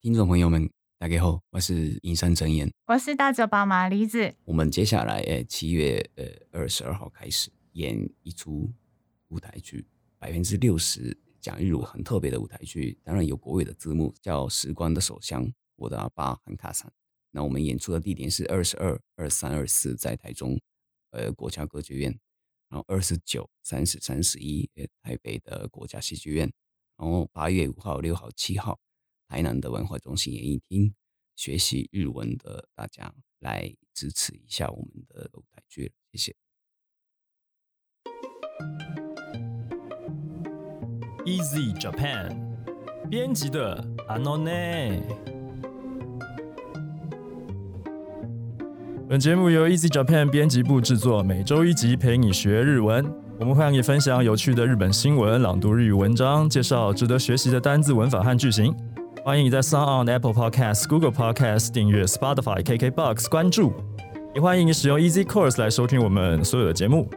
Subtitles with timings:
[0.00, 2.72] 听众朋友们，大家好，我是银山真言。
[2.86, 4.32] 我是大嘴宝马梨子。
[4.44, 8.72] 我们接下来，诶，七月呃二十二号开始演一出
[9.26, 9.84] 舞台剧，
[10.16, 15.44] 百分之六十讲日文很特别的舞台剧，当然有国语的字幕，叫《时光的手枪》，
[15.74, 16.88] 我的阿爸很卡桑。
[17.32, 20.56] 那我们演出的地点是二十二、二三、二四，在台中
[21.10, 22.16] 呃国家歌剧院，
[22.68, 26.48] 然后二十九、三十、三十一，呃台北的国家戏剧院，
[26.96, 28.78] 然后八月五号、六号、七号。
[29.28, 30.94] 台南的文化中心演艺厅，
[31.36, 36.36] 学习日文的大家来支持一下我们的舞台剧，谢谢。
[41.26, 42.34] Easy Japan
[43.10, 45.02] 编辑的阿诺内。
[49.06, 53.04] 本节目由 Easy Japan 编辑部制作，每周一集陪你学日文。
[53.38, 58.74] 我们会让你分享有趣的日本新闻，朗读日语文章，介绍值得学习的单字、文法和句型。
[59.24, 63.72] 欢迎你在 s o n on Apple Podcast、Google Podcast 订阅 Spotify、KKBox 关注，
[64.34, 67.08] 也欢迎你使用 Easy Course 来收听我们所有的节目。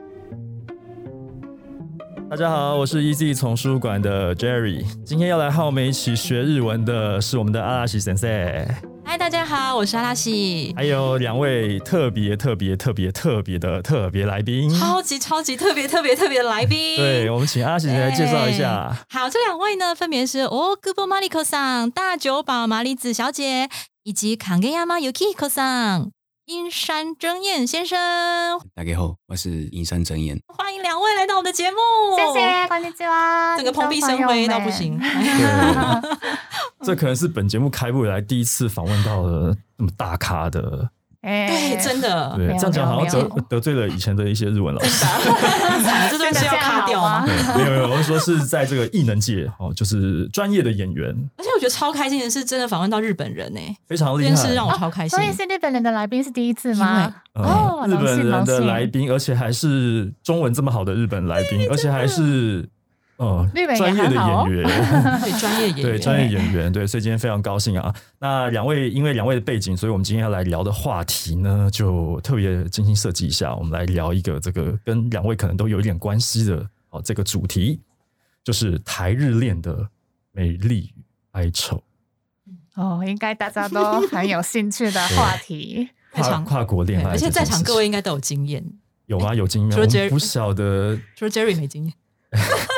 [2.29, 8.90] 大家好，我是 Easy 丛书馆的 Jerry，今天要来和我们一起学日文的是我们的阿拉西先生。
[9.11, 16.95] 嗨，大家好，我是阿拉西，还有两位特别特别特别特别的特别来宾，超级超级特别特别特别的来宾。
[16.95, 19.05] 对，我们请阿拉西来介绍一下。
[19.09, 23.67] 好，这两位呢，分别是哦，Gubo Mariko 桑大酒保麻里子小姐，
[24.03, 26.11] 以及 Kangeyama Yukiko 桑。
[26.45, 27.97] 阴山真彦先生，
[28.73, 31.77] 大家好，我是阴山真彦，欢迎两位来到我们的节目，
[32.15, 34.99] 谢谢，欢迎啊，整个蓬荜生辉到不行，
[36.83, 40.89] 这可能是本节目开播以来第一次访问到了那么大咖的。
[41.21, 45.05] 对，真的，对，这样讲好像得得罪了以前的一些日文老师，
[46.09, 47.23] 这段是要卡掉吗？
[47.55, 51.09] 没有没有，我是说是在这个艺能界哦，就是专业的演员。
[51.37, 55.19] 而且我觉得超开心的是，真的访问到日本人呢，非常厉害，是让我超开心。
[55.19, 57.13] 所以是日本人的来宾是第一次吗？
[57.35, 62.67] 哦，日本人的来宾，而且还是中文这么好的日本来宾，而且还是。
[63.21, 64.65] 哦，专业的演员，
[65.21, 67.93] 对专业演员，对专业演员，对，所以今天非常高兴啊！
[68.17, 77.79] 那两位因为两位的背景，所以我们今天要来聊的话题呢，就特别精心设计一下，我们来聊一个这个跟两位可能都有一点关系的哦，这个主题
[78.43, 79.87] 就是台日恋的
[80.31, 81.03] 美丽与
[81.33, 81.79] 哀愁。
[82.73, 88.65] 哦，应该大家都很有兴趣的话题， 跨跨国恋爱，而且在场各位应该都有经验，
[89.05, 89.35] 有吗？
[89.35, 89.71] 有经验？
[89.71, 91.93] 除了 Jerry 不晓得，除了 Jerry 没经验。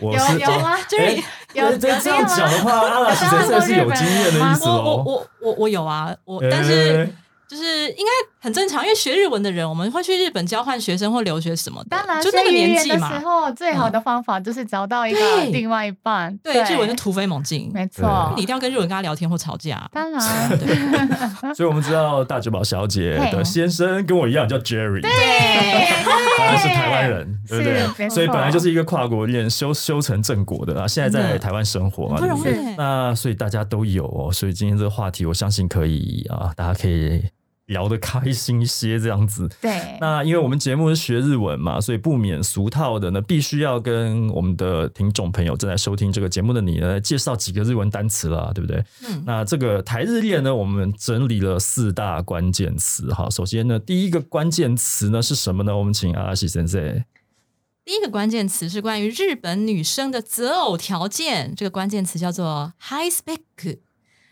[0.00, 0.76] 有有吗？
[0.88, 1.22] 就是
[1.54, 4.82] 有这样讲的话，阿拉西真的是有经验的意思哦。
[4.84, 7.08] 我我我我有啊，我但是。
[7.48, 11.88] 就是应该很正常，因为学日文的人，我们会去日本交换学生或留学什么的。
[11.90, 13.12] 当然，就那个年纪嘛。
[13.18, 15.18] 时候最好的方法就是找到一个
[15.52, 16.36] 另外一半。
[16.38, 17.70] 对，日文就突飞猛进。
[17.74, 19.88] 没错，你一定要跟日文跟他聊天或吵架。
[19.92, 20.20] 当然。
[21.54, 25.10] 所以我们知道大久保小姐的先生跟我一样叫 Jerry，对，
[26.36, 28.08] 他是台湾人，对不对？
[28.08, 30.86] 所以本来就是一个跨国恋，修修成正果的啊。
[30.86, 32.56] 现在在台湾生活嘛，对不对？
[32.76, 34.32] 那所以大家都有哦。
[34.32, 37.24] 所以今天这个话题，我相信可以啊，大家可以。
[37.68, 39.48] 聊得开心一些，这样子。
[39.62, 39.96] 对。
[40.00, 48.84] 那因为我们节目是学日文嘛，所以不免俗套的呢，必须要跟我们的听众朋友正在收听这个节目的你呢，介绍几个日文单词啦，对不对？
[49.06, 49.22] 嗯。
[49.24, 53.30] 那这个台日恋呢，我们整理了四大关键词哈。
[53.30, 55.76] 首先呢，第一个关键词呢是什么呢？
[55.76, 57.04] 我们请阿西先生。
[57.84, 63.38] 第一个关键词是关于日本女生的择偶条件，这个关键词叫做 high spec。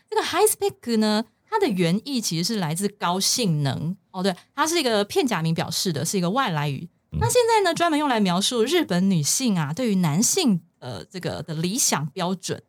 [0.09, 1.25] 这个 high spec 呢？
[1.48, 6.88] 它的原意其实是来自高性能哦，对，它是一个片假名表示的，是一个外来语。
[7.20, 12.62] 那现在呢，专门用来描述日本女性啊，对于男性呃这个的理想标准。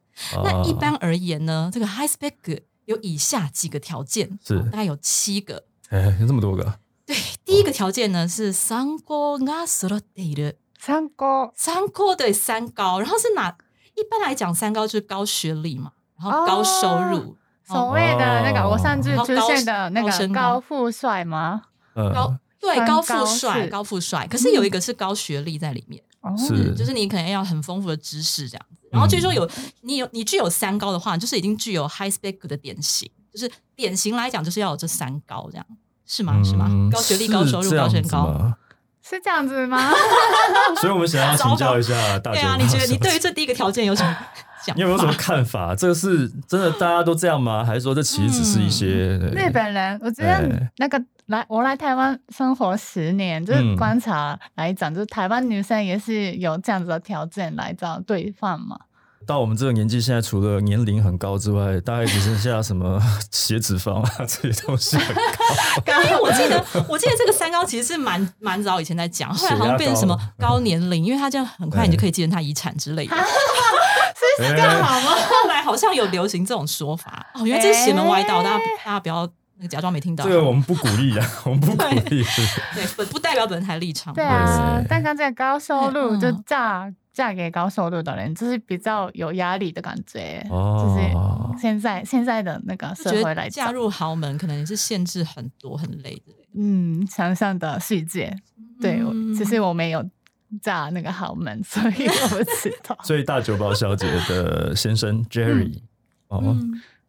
[0.43, 5.63] 那一般而言呢，这个 high spec 有以下几个条件，是大概有七个。
[5.89, 6.79] 哎，有这么多个？
[7.05, 7.15] 对，
[7.45, 10.55] 第一个条件呢是三高が揃っている。
[10.77, 13.55] 三高，三高对三高，然后是哪？
[13.95, 17.37] 一般来讲，三高就是高学历嘛，然后高收入。
[17.68, 21.62] 所谓的那个我上次出现的那个高富帅吗？
[21.94, 24.26] 高对高富帅，高富帅。
[24.26, 26.02] 可是有一个是高学历在里面，
[26.36, 28.76] 是就是你可能要很丰富的知识这样子。
[28.90, 29.48] 然后据说有
[29.82, 35.66] 你有你具有三高的话，就是已经具有 high spec 的典型，就是典型来讲就是要有这三高这样，
[36.06, 36.40] 是吗？
[36.42, 36.68] 是吗？
[36.90, 38.34] 高学历、高收入、高身高，
[39.02, 39.92] 是这样子吗？
[40.80, 44.16] 所以我们想要请教一下大家， 对啊，你觉得你对于这第一个条件有什么？
[44.76, 45.74] 你有没有什么看法？
[45.76, 47.64] 这个是真的大家都这样吗？
[47.64, 49.98] 还是说这其实只是一些日本人？
[50.02, 58.78] 我觉得那个来我来台湾生活十年，就是观察来讲，就是台湾女生也是有这样子的条件来找对方嘛。
[59.26, 62.98] 到我们这个年纪，现在除了年龄很高之外，大概只剩下什么
[63.30, 66.00] 血脂肪啊 这些东西很高。
[66.02, 73.14] 因为我记得，我记得这个三高其实是蛮蛮早以前在讲，后来好像变成什么高年龄，因为他这样很快你就可以继承他遗产之类的。
[74.38, 75.10] 是这样好吗？
[75.28, 80.24] 后来好像有流行这种说法哦，原来这是邪门歪道，大家大家不要那个假装没听到。
[80.24, 82.24] 这个我们不鼓励啊，我们不鼓励。
[82.74, 84.14] 对，不不代表本台立场。
[84.14, 90.46] 对啊，但像这个高收入就嫁嫁给高收入的人，就是比较有压力的感觉。
[90.50, 96.32] 哦，就是现在现在的那个社会来嫁入豪门，可能也是限制很多很累的。
[96.54, 98.34] 嗯，想象的世界，
[98.80, 99.00] 对，
[99.36, 100.04] 其实我没有。
[100.62, 102.96] 炸那个豪门， 所以我不知道。
[103.04, 105.80] 所以大酒保小姐的先生 Jerry
[106.28, 106.56] 哦，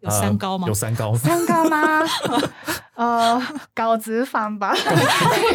[0.01, 0.67] 有三高吗？
[0.67, 2.03] 有三高，三高吗？
[2.95, 3.41] 呃，
[3.73, 4.75] 高脂肪吧，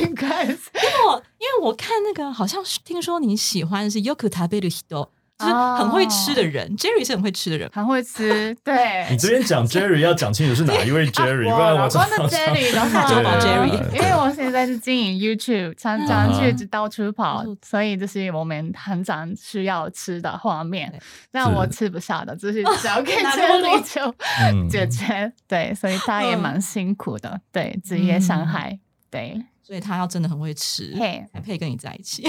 [0.00, 0.52] 应该是。
[0.74, 5.08] 因为我因为我看那个，好像是听说你喜欢是 Yoku Taberu Hito。
[5.44, 8.54] 就是很会吃的人，Jerry 是很会吃的人，很会吃。
[8.64, 9.06] 对。
[9.10, 13.06] 你这边讲 Jerry 要讲清楚是哪一位 Jerry， 不然我真的 Jerry 的话
[13.40, 20.92] ，Jerry，因为我现在是经营 YouTube，常常去到处跑，所以就是我们很常需要吃的画面，
[21.30, 25.32] 但我吃不下的，就是只要给 Jerry 就解决。
[25.46, 28.78] 对，所以他也蛮辛苦的，对职业伤害，
[29.10, 29.44] 对。
[29.63, 30.95] 所以他要真的很会吃，
[31.31, 32.27] 才配跟你在一起。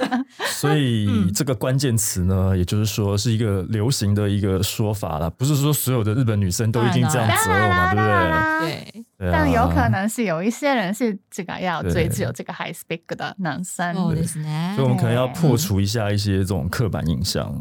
[0.47, 8.07] 所以这个关键词呢，也就是说是一个流行的一个说法了，不是说所有的日本女生都一定这样择偶嘛，对不
[8.65, 9.03] 对？
[9.19, 9.31] 对。
[9.31, 17.53] 但有可能是有一些人是这个要追求这个 high spec 的男生，所以我们可能要破除一下一些这种刻板印象。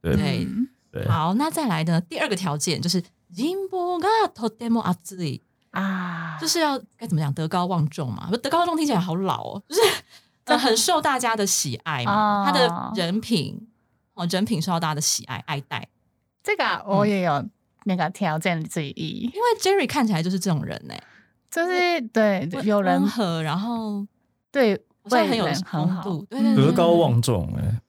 [0.00, 0.48] 对对
[0.90, 1.06] 对。
[1.08, 3.02] 好，那再来的第二个条件就是
[3.34, 5.42] 人望がとても熱い。
[5.77, 8.27] 啊，就是要该怎么讲，德高望重嘛。
[8.41, 12.43] 德高望重听起来好老哦，就是很受大家的喜爱嘛。
[12.45, 13.67] 他的人品
[14.15, 15.87] 哦，人品受到大家的喜爱爱戴。
[16.43, 17.45] 这个我也有
[17.83, 20.95] 那个条件之一，因为 Jerry 看起来就是这种人呢，
[21.51, 24.03] 就是对有人和，然后
[24.51, 27.79] 对，会很有很好，对德高望重哎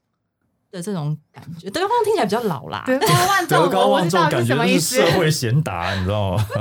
[0.71, 1.71] 的这种感觉。
[1.71, 6.45] 德高望重听起来比较老啦，德高望重，德高望重感觉是社会贤达，你知道吗？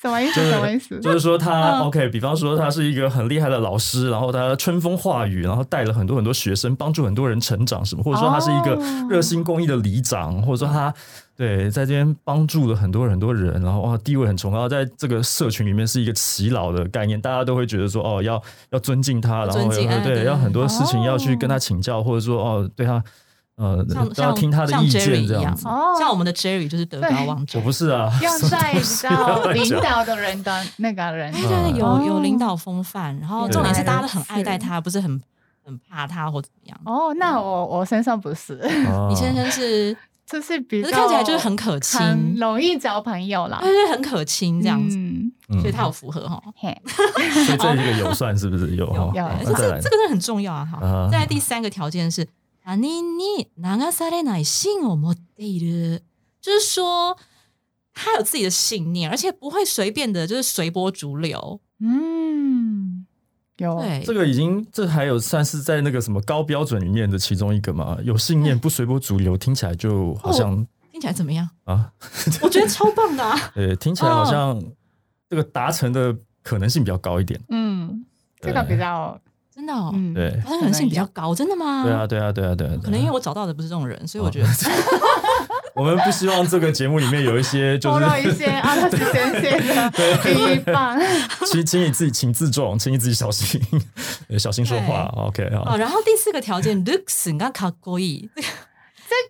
[0.00, 0.48] 什么意思？
[0.48, 1.00] 什么意思？
[1.00, 8.02] 就是说他 OK，比方说他是一个很厉害的老师，然后他春风化雨，然后带了很多很多学生，帮助很多人成长，什么？
[8.04, 8.80] 或者说他是一个
[9.10, 10.94] 热心公益的里长，或者说他
[11.36, 18.40] 对在这边帮助了很多很多人，然后哇地位很崇高，在这个社群里面是一个耆老的概念，大家都会觉得说哦要
[18.70, 19.68] 要尊敬他，然后
[20.04, 23.02] 对要很多事情要去跟他请教，或者说哦对他。
[23.58, 25.64] 呃，像像听他的意见这样子。
[25.98, 27.60] 像我们的 Jerry 就是德高望重。
[27.60, 33.18] 我不是啊， 要在比较 领导的人的那个人，对，有有领导风范。
[33.18, 35.20] 然后重点是大家都很爱戴他，不是很
[35.64, 36.80] 很怕他或怎么样。
[36.84, 38.60] 哦，那我我身上不是，
[39.08, 44.96] 你先生是 就是比较看起来就是很可亲，容易交朋友啦，就是很可亲这样子，
[45.60, 46.40] 所以他有符合哈。
[46.60, 48.86] 所以这一个有算是不是有？
[49.16, 50.68] 有，这这个真的很重要啊！
[50.70, 52.24] 哈，再来第三个条件是。
[52.67, 56.01] 他你你流されない信を持っている，
[56.41, 57.17] 就是说
[57.93, 61.59] 他有自己的信念，而且不会随便的，就是随波逐流。
[61.79, 63.05] 嗯，
[63.57, 67.97] 有这个已经这还有算是在那个什么高标准里面的其中一个嘛？
[68.01, 71.91] 有信念不随波逐流，听起来就好像听起来怎么样啊？
[72.41, 73.51] 我觉得超棒的啊！
[73.53, 74.63] 对，听起来好像
[75.29, 77.41] 这个达成的可能性比较高一点。
[77.49, 78.05] 嗯，
[78.39, 79.19] 这个比较。
[79.58, 81.82] 真的哦，对，可能性比较高，真的吗？
[81.82, 82.74] 对啊，对啊，对啊，对啊。
[82.80, 84.48] 可能因为我找到的不是这种人，所以我觉得
[85.74, 89.90] 我们不希望这个节目里面有一些就是一些啊，那是先先的
[90.22, 90.96] 地方。
[91.44, 93.60] 请请你自己请自重，请你自己小心，
[94.38, 95.12] 小心说话。
[95.16, 95.74] OK 啊。
[95.76, 98.42] 然后第四个条件，looks 你刚卡过一，这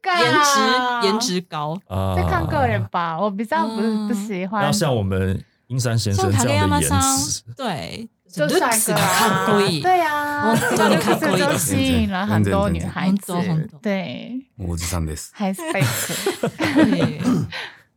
[0.02, 3.18] 个颜值颜值高啊，这看个人吧。
[3.18, 8.06] 我比较不不喜欢，要像我们英山先生这样的颜值，对。
[8.31, 13.33] 就帅哥啊，对呀，这个其实就吸引了很多女孩子。
[13.81, 15.29] 对，我是上的是。
[15.33, 16.13] 还是贝克。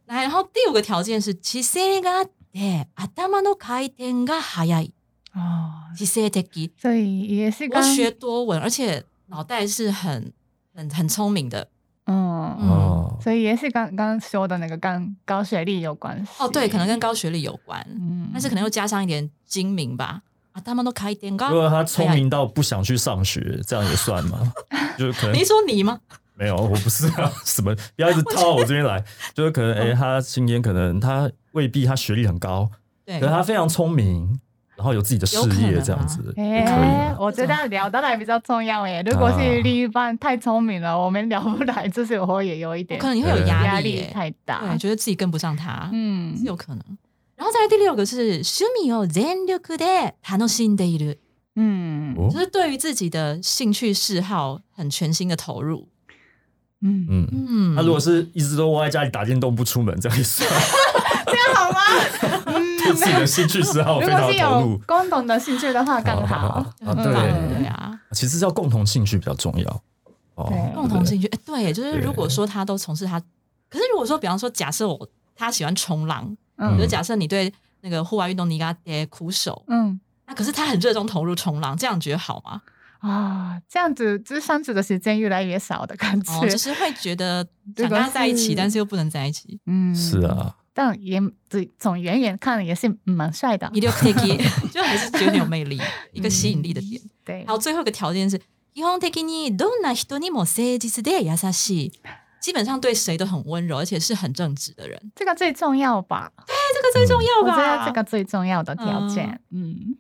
[0.07, 4.93] 来，然后第五个条件是姿勢がで頭の回転が速い。
[5.35, 6.71] 哦，姿勢的。
[6.81, 10.33] 所以也是多学多闻，而且脑袋是很
[10.75, 11.69] 很很聪明的。
[12.12, 16.32] 嗯嗯，所以也是刚刚说的那个跟高学历有关系。
[16.40, 20.22] 哦，对，可能跟高学历有关，嗯，但是可能又加上一点精明吧。
[20.52, 21.50] 啊，他们都开店高。
[21.50, 24.52] 如果他聪明到不想去上学，这样也算吗？
[25.00, 25.98] 就是可能你说你吗？
[26.36, 27.32] 没有，我不是啊。
[27.46, 27.74] 什么？
[27.96, 29.02] 不要一直套到我这边来。
[29.34, 32.70] 就是可能，哎，他今天可能他未必他学历很高，
[33.06, 34.40] 对，可是他非常聪明。
[34.81, 37.17] 然后有自己的事业这样子，也可以。
[37.19, 39.03] 我觉得聊得来比较重要诶。
[39.07, 46.85] 如果是另一半太聪明了，我们聊不来，就是我也有一点，可能你会有压力太大，对，觉得自己跟不上他，嗯，是有可能。
[47.37, 51.17] 然后再来第六个是趣味を全力で楽しんでいる，
[51.55, 55.89] 嗯，就是对于自己的兴趣嗜好很全心的投入。
[56.83, 60.75] 嗯嗯嗯，他如果是一直都窝在家里打电动不出门，这样算这样好吗？
[60.77, 60.80] 对自
[63.12, 66.36] 己的兴趣嗜好 非常投入，共同的兴趣的话更好。
[66.38, 66.76] 啊。
[66.96, 67.64] 对。
[67.64, 69.84] 呀，其实要共同兴趣比较重要。
[70.36, 73.20] 哦，共同兴趣，哎，对，就是如果说他都从事他，
[73.70, 77.52] 可是如果说比方说假设我他喜欢冲浪，嗯，就假设你对
[77.82, 82.62] 那个户外运动你给他跌苦手，嗯，那可是他很热衷投入冲浪，这样觉得好吗？
[83.00, 89.60] 啊，这样子就是相处的时间越来越少的感觉，就是会觉得想跟他在一起，但是又不能在一起。
[89.66, 91.21] 嗯，是啊，但也
[91.79, 93.91] 从远远看也是蛮帅的，就
[94.83, 95.81] 还是觉得很有魅力，
[96.13, 97.01] 一个吸引力的点。
[97.25, 98.39] 对，然后最后一个条件是，
[98.75, 101.93] 基本的にどんな人にも誠実で優しい，
[102.41, 105.11] 基本上对谁都很温柔，而且是很正直的人。
[105.15, 106.31] 这个最重要吧？
[106.47, 107.57] 对，这个最重要吧？
[107.57, 109.97] 我觉得这个最重要的条件，嗯。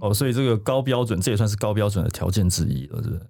[0.00, 3.26] 哦，所以这个高标准，这也算是高标准的条件之一了，是不是？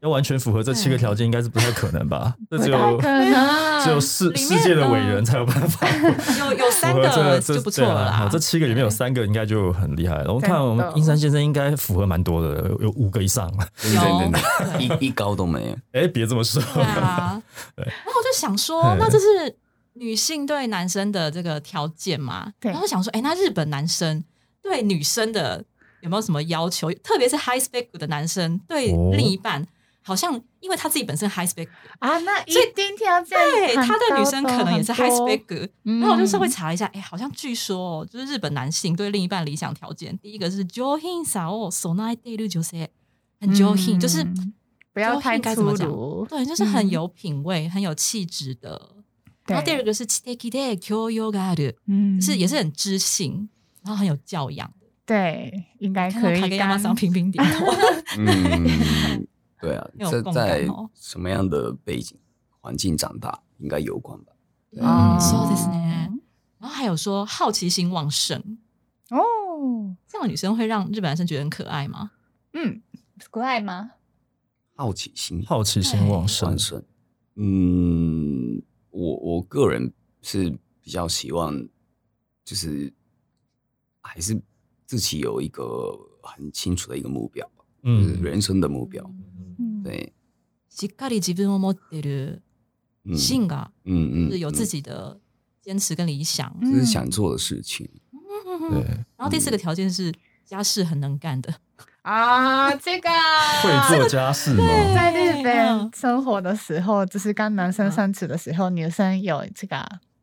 [0.00, 2.34] 要完全符合这七个条件，应该是不太可能吧？
[2.50, 3.00] 这只有
[3.82, 5.88] 只有世世界的伟人才有办法。
[6.38, 8.28] 有有三个就不错了。
[8.30, 10.32] 这七个里面有三个应该就很厉害了。
[10.32, 13.52] 我看我们英山先生应该符合蛮多的，有五个以上。
[13.82, 15.76] 有一一高都没有。
[15.92, 16.62] 哎，别这么说。
[16.74, 17.42] 对啊。
[17.74, 17.84] 对。
[17.84, 19.56] 然后我就想说，那这是
[19.94, 22.52] 女性对男生的这个条件嘛？
[22.60, 24.22] 然后想说，哎，那日本男生
[24.62, 25.64] 对女生的。
[26.00, 26.92] 有没有什么要求？
[27.02, 29.66] 特别是 high spec 的男生对另一半，
[30.08, 35.68] 好像因为他自己本身 high spec 啊，那一定条件对他的女生可能也是 high spec。
[35.82, 42.88] 然后我就稍微查了一下，哎，好像据说就是日本男性对另一半理想条件，第一个是 johin sao so nice day 就是
[43.38, 44.26] 很 johin，就是
[44.94, 48.96] 不要太粗鲁，对，就是很有品味、很有气质的。
[49.46, 53.50] 然后第二个是 chiteki de kyo yoga 嗯，是也是很知性，
[53.84, 54.72] 然后很有教养。
[55.06, 56.40] 对，应该可以。
[56.40, 57.66] 跟亚马桑频频点头。
[58.18, 59.26] 嗯，
[59.59, 62.17] 对啊，这在什么样的背景
[62.59, 64.33] 环境长大，应该有关吧？
[64.73, 66.11] 哦，そうですね。
[66.59, 68.57] 然后还有说好奇心旺盛
[69.09, 72.11] 哦，这样的女生会让日本男生觉得很可爱吗？
[72.53, 72.81] 嗯，
[73.31, 73.91] 可爱吗？
[74.75, 76.83] 好奇心，好奇心旺盛。
[77.35, 80.49] 嗯，我我个人是
[80.81, 81.67] 比较希望，
[82.43, 82.93] 就是
[84.01, 84.41] 还是。
[84.85, 87.49] 自己有一个很清楚的一个目标，
[87.81, 89.16] 嗯，人生的目标，嗯，
[89.87, 90.13] 对。
[90.69, 92.41] しっかり自分を持ってる
[93.15, 95.19] 性格，嗯嗯，是有自己的
[95.61, 97.89] 坚持跟理想，这是想做的事情。
[98.71, 98.83] 对。
[99.17, 100.11] 然后第四个条件是
[100.45, 101.53] 家事很能干的
[102.01, 103.09] 啊，这个
[103.61, 104.65] 会做家事吗？
[104.93, 109.77] 在日本生活的时候，就是跟男生相处的时候，女生有这个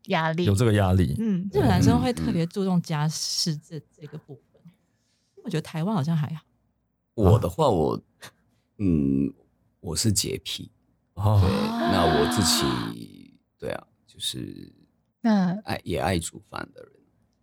[0.07, 1.15] 压力，有这个压力。
[1.19, 4.61] 嗯，日本男生会特别注重家事这这个部分。
[5.45, 6.43] 我觉得台湾好像还好。
[7.15, 8.01] 我的话，我
[8.79, 9.33] 嗯，
[9.86, 10.72] 我是洁癖，
[11.14, 14.74] 对，那我自己对啊，就是
[15.22, 16.92] 那爱也爱煮饭的人，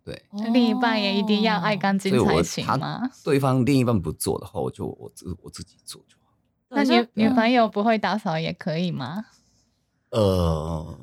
[0.03, 3.09] 对，另一半也一定要爱干净才行吗？
[3.23, 6.33] 对方另一半不做的话，我就我自我自己做就好。
[6.67, 9.23] 那女女朋友不会打扫也可以吗？
[10.09, 10.99] 呃。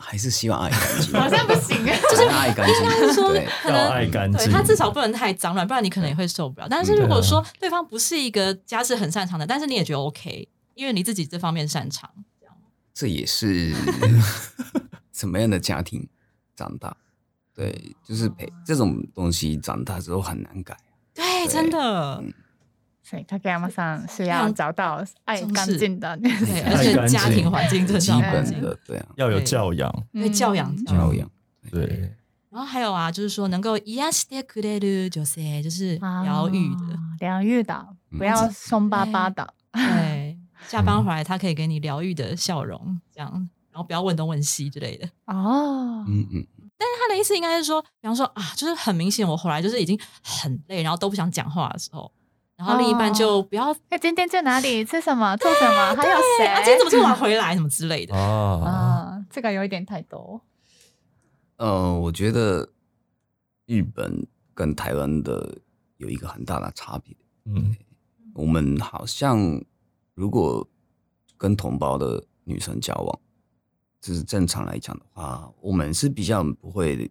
[0.00, 2.74] 还是希望爱干净，好像不行啊， 就是爱干净。
[2.76, 3.28] 应该是说，
[3.62, 6.66] 可能爱干净，他至少不能太脏乱，不然你可能也会受不了。
[6.68, 12.54] 但是如果说对方不是一个家事很擅长的，但是你也觉得 OK，因为你自己这方面擅长，这样。
[12.94, 13.74] 这也是
[15.12, 16.08] 什么样的家庭
[16.56, 16.96] 长大？
[17.54, 20.74] 对，就是陪这种东西长大之后很难改。
[21.12, 22.24] 对，真的。
[23.03, 31.29] 所以他给他们上是要找到爱干净的，对，而且家庭环境基本的，对啊，要有教养，对教养教养，
[31.71, 32.13] 对。
[32.49, 37.85] 然后还有啊，就是说能够癒してくれる女性，就是疗愈的，疗愈的，
[38.17, 39.53] 不要凶巴巴的。
[39.73, 43.29] 对， 下班回来他可以给你疗愈的笑容，这样，
[43.71, 45.05] 然后不要问东问西之类的。
[45.25, 46.47] 哦，嗯嗯。
[46.77, 52.09] 但是他的意思应该是说，比方说啊，就是很明显，我回来就是已经很累，然后都不想讲话的时候。
[52.60, 55.96] 然后另一半就不要，哎，今天在哪里 吃什么做什么？
[55.96, 56.46] 还有谁？
[56.46, 57.54] 啊，今天怎么这么晚回来？
[57.56, 59.24] 什么之类的啊？
[59.30, 60.38] 这个有一点太多。
[61.56, 62.68] 呃，我觉得
[63.64, 65.56] 日本跟台湾的
[65.96, 67.16] 有一个很大的差别。
[67.46, 67.74] 嗯，
[68.34, 69.64] 我们好像
[70.14, 70.68] 如果
[71.38, 73.20] 跟同胞的女生交往，
[74.02, 77.10] 就是正常来讲的话，我们是比较不会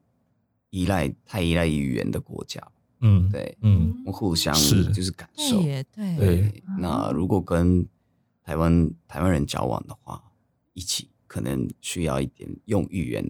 [0.70, 2.62] 依赖太依赖语言的国家。
[3.01, 4.91] 嗯，对，嗯，我互相是。
[4.91, 6.63] 就是感受，对对。
[6.77, 7.88] 那如果跟
[8.44, 10.22] 台湾台湾人交往的话，
[10.74, 13.29] 一起可能需要一点用语言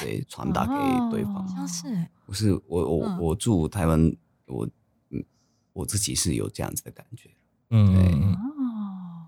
[0.00, 0.24] 对。
[0.28, 4.68] 传达给对方，像是，不是我我我住台湾，我
[5.10, 5.24] 嗯
[5.72, 7.30] 我自己是有这样子的感觉，
[7.70, 9.26] 嗯哦。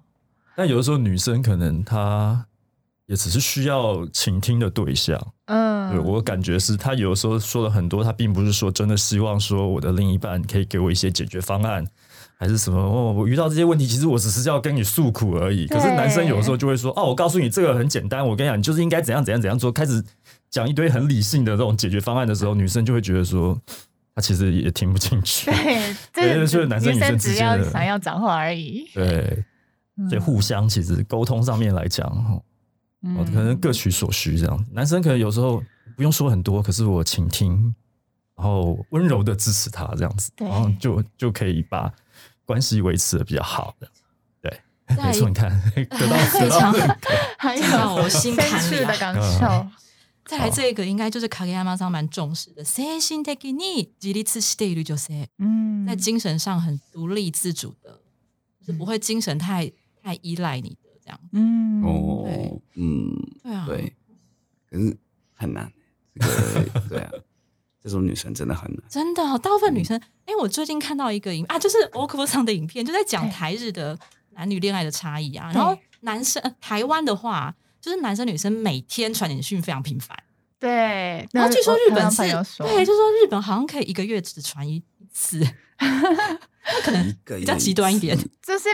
[0.56, 2.46] 但有的时候女生可能她。
[3.12, 11.86] 也只是需要倾听的对象，嗯，对我感觉是他有的时候说了很多，他并不是说真的希望说我的另一半可以给我一些解决方案，
[12.38, 15.66] 还是什么哦，我遇到这些问题，其实我只是要跟你诉苦而已。
[15.66, 20.02] 可是男生有的时候就会说，哦，我告诉你这个很简单，我跟你讲，你就是应该怎样怎样怎样做，开始
[20.48, 23.54] 讲一堆很理性的这种解决方案的时候，女生就会觉得说，
[24.14, 25.50] 他其实也听不进去。
[26.14, 28.88] 对， 这是男生女生之间的想要讲话而已。
[28.94, 29.44] 对，
[30.08, 32.42] 所以互相其实沟通上面来讲，
[33.02, 34.66] 哦，可能各取所需这样。
[34.72, 35.62] 男生可能有时候
[35.96, 37.74] 不用说很多，可是我倾听，
[38.36, 41.92] 然后温柔的支持他这样子，然后就就可以把
[42.44, 43.88] 关系维持的比较好的。
[44.40, 44.60] 对，
[44.96, 46.72] 没错，你看得到 非常
[47.38, 49.66] 还有我心坎里 的感受。
[50.24, 57.98] 再来这个，应该就是卡给亚妈桑蛮重视的，精神的你自立自主的一就是，嗯，在精神上很独立自主的，
[58.64, 60.78] 是不会精神太太依赖你。
[61.04, 63.92] 这样，嗯，哦，嗯，对啊，对，
[64.70, 64.96] 可是
[65.34, 65.72] 很难，
[66.18, 67.10] 这个，对啊，
[67.82, 73.98] 这种女生真的很难，真的，大部分女生，哎，我最近看到一个影啊，就是 o k 上的影片，就在讲台日的
[74.30, 80.16] 男女恋爱的差异啊，然后男生台湾的话，就是男生女生每天传简讯非常频繁，
[80.60, 82.22] 对，然后据说日本是，
[82.58, 85.40] 对，就说日本好像可以一个月只传一次，
[85.80, 88.68] 那可能比较极端一点，就是。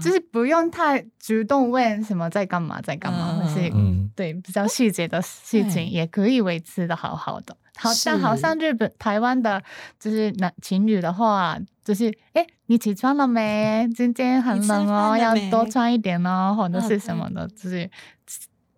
[0.00, 3.72] 就是不用太主动问什么在干嘛在干嘛，那些
[4.14, 7.56] 对比较细节的事情也可以维持的好好的。
[7.76, 9.60] 好像好像日本台湾的，
[9.98, 13.88] 就是男情侣的话，就是哎，你起床了没？
[13.96, 17.90] 今天很冷哦，要多穿一点哦，或者是什么的，就是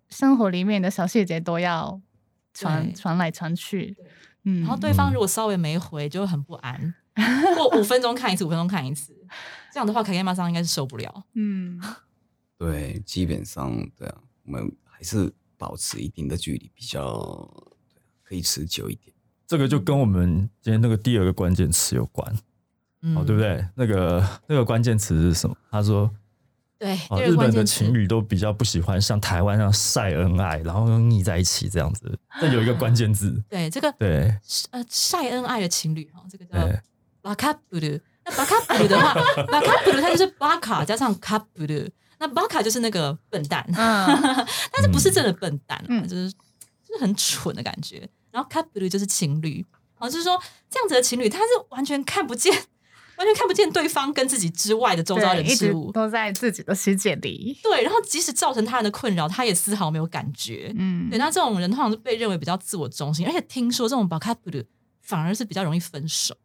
[0.09, 2.01] 生活里面的小细节都要
[2.53, 3.95] 传传来传去。
[4.45, 6.95] 嗯，然后对方如果稍微没回，就会很不安。
[7.55, 9.13] 过五分钟看一次，五分钟看一次，
[9.73, 11.23] 这样的话，凯凯马上应该是受不了。
[11.33, 11.79] 嗯，
[12.57, 17.49] 对，基本上对啊，我们还是保持一定的距离，比较
[18.23, 19.13] 可以持久一点。
[19.45, 22.29] 这个就跟我们今天那个第二个关键词有关，
[23.15, 23.65] 哦，对不对？
[23.75, 25.55] 那个那个关键词是什么？
[25.71, 26.09] 他说，
[26.77, 32.19] 对，日本的情侣都比较不喜欢像台湾那样晒恩爱，然后腻在一起这样子。
[32.41, 34.37] 这有一个关键字，对，这个对，
[34.71, 36.57] 呃，晒恩爱的情侣哈，这个叫。
[37.19, 39.13] 巴卡布鲁，那巴卡布鲁的话，
[39.47, 48.07] 巴卡布鲁它就是巴卡加上卡布鲁，那巴卡就是那个笨蛋， 但是不是真的笨蛋，就是就是很蠢的感觉。
[48.31, 49.65] 然后卡布鲁就是情侣，
[49.97, 52.51] 哦，就是说这样子的情侣，他是完全看不见，
[53.17, 57.57] 完全看不见对方跟自己之外的周遭人事物，都在自己的世界里。
[57.63, 60.71] 对，然后即使造成他人的困扰，他也丝毫没有感觉。
[60.77, 64.63] 嗯，对，那这种人通常是被认为比较自我中心，而且听说这种巴卡布鲁
[65.01, 66.35] 反而是比较容易分手。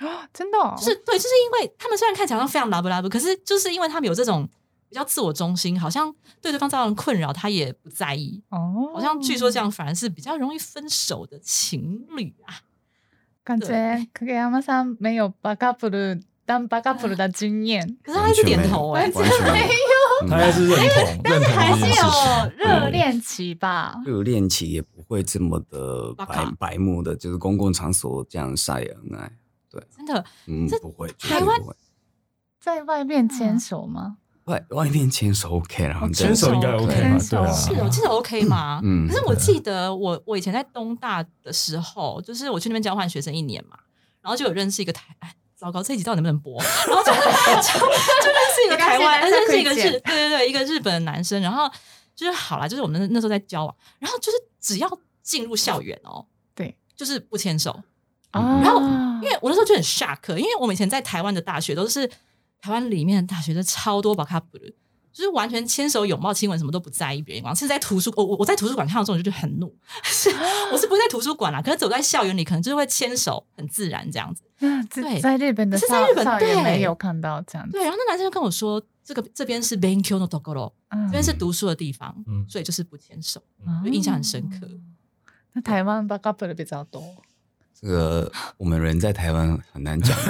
[0.00, 4.48] 啊，真的，就是对，就是因为他们虽然看起来好像非常拉布拉布，可是就是因为他们有这种
[4.88, 8.42] 比较自我中心，好像对对方造成困扰，他也不在意。
[8.48, 12.60] 哦，好像据说这样反而是比较容易分手的情侣啊。
[13.42, 15.96] 感觉可给阿妈桑没有巴卡普鲁
[16.44, 24.00] 当巴卡普鲁的经验， 可是他一直点头哎，没有， 他还是认同， 但是还是有热恋期吧？
[24.04, 29.32] 热恋期也不会这么的白白目的，就是公共场所这样晒恩爱。
[29.70, 31.60] 对，真的，嗯，不会，台湾
[32.60, 34.16] 在外面牵手吗？
[34.44, 37.18] 外外面牵手 OK，然后牵手应该 OK 嘛？
[37.30, 38.80] 对啊，是哦，牵手 OK 吗？
[38.82, 43.78] 嗯，可是我记得我我以前在东大的时候，就是我去那边交换学生一年嘛，
[44.20, 46.60] 然后就有认识一个台，哎，糟糕，这一集到底能不能播？
[46.88, 51.70] 然后就就认识一个台湾，认识一个日，对对对，一个日本的男生，然后
[52.16, 57.80] 就是好了，就是我们那时候在交往，然后就是只要进入校园哦，对，就是不牵手。
[58.32, 58.80] 然后，
[59.22, 62.06] 因为我那时候就很 shock，因为我们以前在台湾的大学都是
[62.60, 64.72] 台湾里面的大学都超多 b 卡 c 的，
[65.12, 67.54] 就是完全牵手、拥抱、亲吻什么都不在意别人光。
[67.54, 70.30] 是在图书，我我我在图书馆看到这种就就很怒， 是
[70.72, 74.42] 我是不会在图书馆啦，可是走在校园里，可能就是会牵手，很自然这样子。
[74.60, 77.68] 嗯，对，在日本的是在日本对没有看到这样。
[77.70, 80.70] 对，然后那男生就跟我说，这个这边是 banku no tokoro，
[81.06, 82.14] 这边是读书的地方，
[82.48, 83.42] 所以就是不牵手，
[83.84, 84.68] 就印象很深刻。
[85.54, 87.02] 那台湾 b 卡 c 的比较多。
[87.80, 90.16] 这个我们人在台湾很难讲。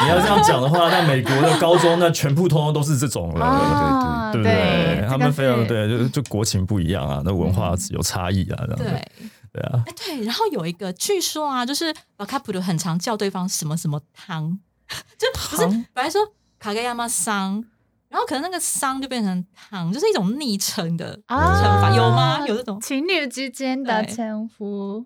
[0.00, 9.08] 你要这样讲的话，那美国的高中那全部通通都是这种了，对对对，他们非常对，就就国情不一样啊，那文化有差异啊，这样对。
[9.50, 14.56] 对啊，哎对，然后有一个据说啊，就是老卡普鲁很常叫对方什么什么汤，
[15.18, 16.20] 就不是本来说
[16.60, 17.64] 卡盖亚马桑，
[18.10, 21.38] 然后可能那个桑就变成汤，就是一种昵称的称
[21.80, 22.46] 法，有吗？
[22.46, 22.78] 有这种？
[22.80, 25.04] 情侣之间的称呼？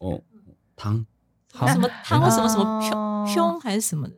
[0.00, 0.20] 哦。
[0.76, 1.04] 汤，
[1.52, 1.88] 汤，什么？
[2.04, 2.30] 汤？
[2.30, 2.48] 什么？
[2.48, 2.80] 什么？
[2.82, 4.06] 胸胸还是什么？
[4.08, 4.14] 的。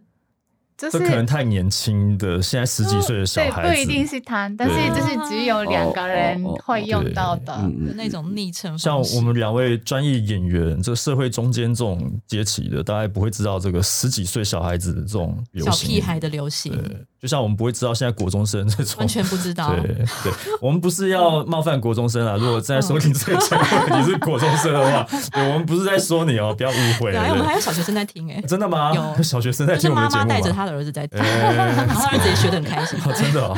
[0.89, 7.61] 这可能太年轻的，现在十几岁的小孩子不一定是他，但是就是只有两个人会用到的
[7.95, 8.79] 那种昵称。
[8.79, 16.73] 像我们两位专业演员，这社会中间这种阶级的，大概不会知道这个十几岁小孩子的这种小屁孩的流行。
[17.21, 19.75] 就像我们不会知道现在国中生这种，完全不知道。
[19.75, 19.83] 对
[20.25, 22.35] 对，我们不是要冒犯国中生啊！
[22.39, 27.13] 如果在收听这个节目你是国中生的话，我们不是在说你哦，不要误会。
[27.13, 28.95] 对，我们还有小学生在听哎，真的吗？
[28.95, 32.99] 有小学生在听我们节目，妈妈带着他的儿子在听，然后儿子也学的很开心。
[33.15, 33.55] 真的哦，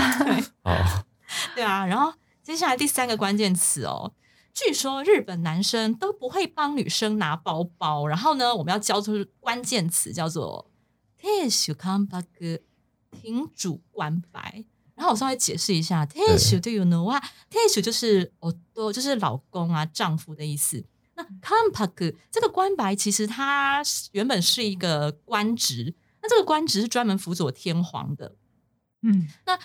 [0.62, 1.04] 好，
[1.54, 1.84] 对啊。
[1.86, 4.12] 然后接下来第三个关键词哦，
[4.54, 8.06] 据说日本男生都不会帮女生拿包包。
[8.06, 10.70] 然后呢，我们要教出关键词叫做
[11.20, 12.60] “tesu kambag”。
[13.20, 20.82] 挺主关白，然后我稍微解释一下，tesu do you know 啊？tesu 就是我多就是老公啊，丈夫的意思。
[21.14, 28.36] 那 k a m p a k 这个关白其实它原本是一个官职，那这个官职是专门辅佐天皇的。
[29.02, 29.58] 嗯，那 a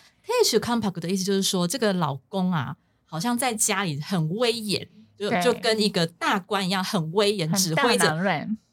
[0.92, 8.08] k 的意思就是说，这个老公啊，好像在家里很威严，就就跟一个大官一样，很威严，指挥着。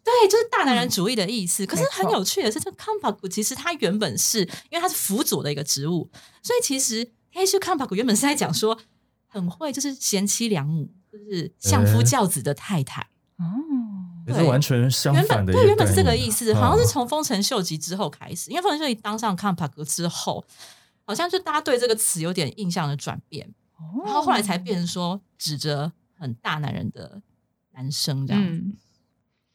[0.02, 1.64] 对，就是大男人主义的意思。
[1.64, 6.10] 可是很有趣的是，这 c o m p a g 其实它原本是因为它是辅佐的一个职务，
[6.42, 8.78] 所以其实 h 是 c o m p a g 原本是在讲说
[9.26, 13.08] 很会，就是贤妻良母，就是相夫教子的太太。
[13.38, 13.44] 哦，
[14.26, 15.52] 也是完全相反的。
[15.52, 20.44] 对，原本是这个意思，好像是从丰臣秀吉之后开始，因为丰臣秀吉当上 p a g 之后，
[21.04, 23.48] 好像就大家对这个词有点印象的转变，
[24.04, 27.20] 然后后来才变成说指着很大男人的
[27.72, 28.62] 男生这样子。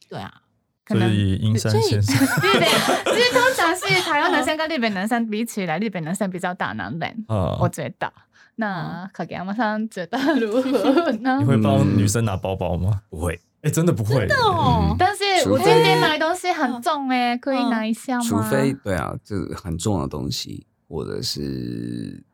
[0.08, 0.42] 对啊，
[0.86, 2.68] 所以阴山先生，日本
[3.14, 7.24] 其实通常是台湾男生跟日本男生比起来，日本男生比较大男人，
[7.60, 8.12] 我觉得。
[8.56, 11.38] 那卡给阿妈桑觉得如何 呢？
[11.38, 13.00] 你会帮女生拿包包吗？
[13.08, 14.14] 不会，哎，真的不会。
[14.20, 18.24] 真的哦，但是我今天买东西很重哎，可以拿一下吗？
[18.24, 22.24] 除非对啊，就是很重的东西，或者是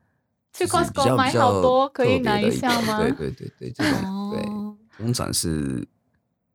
[0.52, 3.00] 去 Costco 买好多，可以拿一下吗？
[3.02, 4.42] 对对对对，这种对，
[4.96, 5.86] 通常是。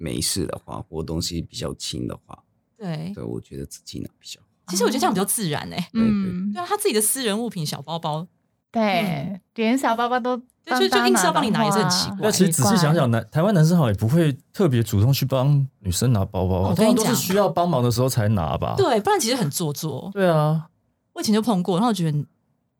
[0.03, 2.43] 没事的话，或东西比较轻的话，
[2.75, 4.47] 对，对我觉得自己拿比较好。
[4.69, 8.25] 其实我觉得这样比较自然哎，嗯，对啊，他自己的私人物品小包包，
[8.71, 12.17] 对，连小包包都就就硬是要帮你拿也是很奇怪。
[12.21, 18.75] 那其实仔细想想，男台湾男生好像也不会特别主动去帮女生拿包包，通常都是需要帮忙的时候才拿吧。
[18.77, 20.09] 对，不然其实很做作。
[20.13, 20.67] 对啊，
[21.13, 22.25] 我以前就碰过，然后觉得。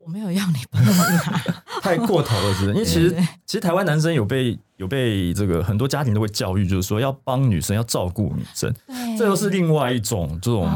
[0.04, 1.42] 我没有要你帮我拿，
[1.82, 2.74] 太过头了，是不是。
[2.74, 8.74] 因为其实其实台湾男生有被有被这个很多家庭都会教育，就是说要帮女生，要照顾女生。
[9.18, 10.68] 这又是另外一种这种，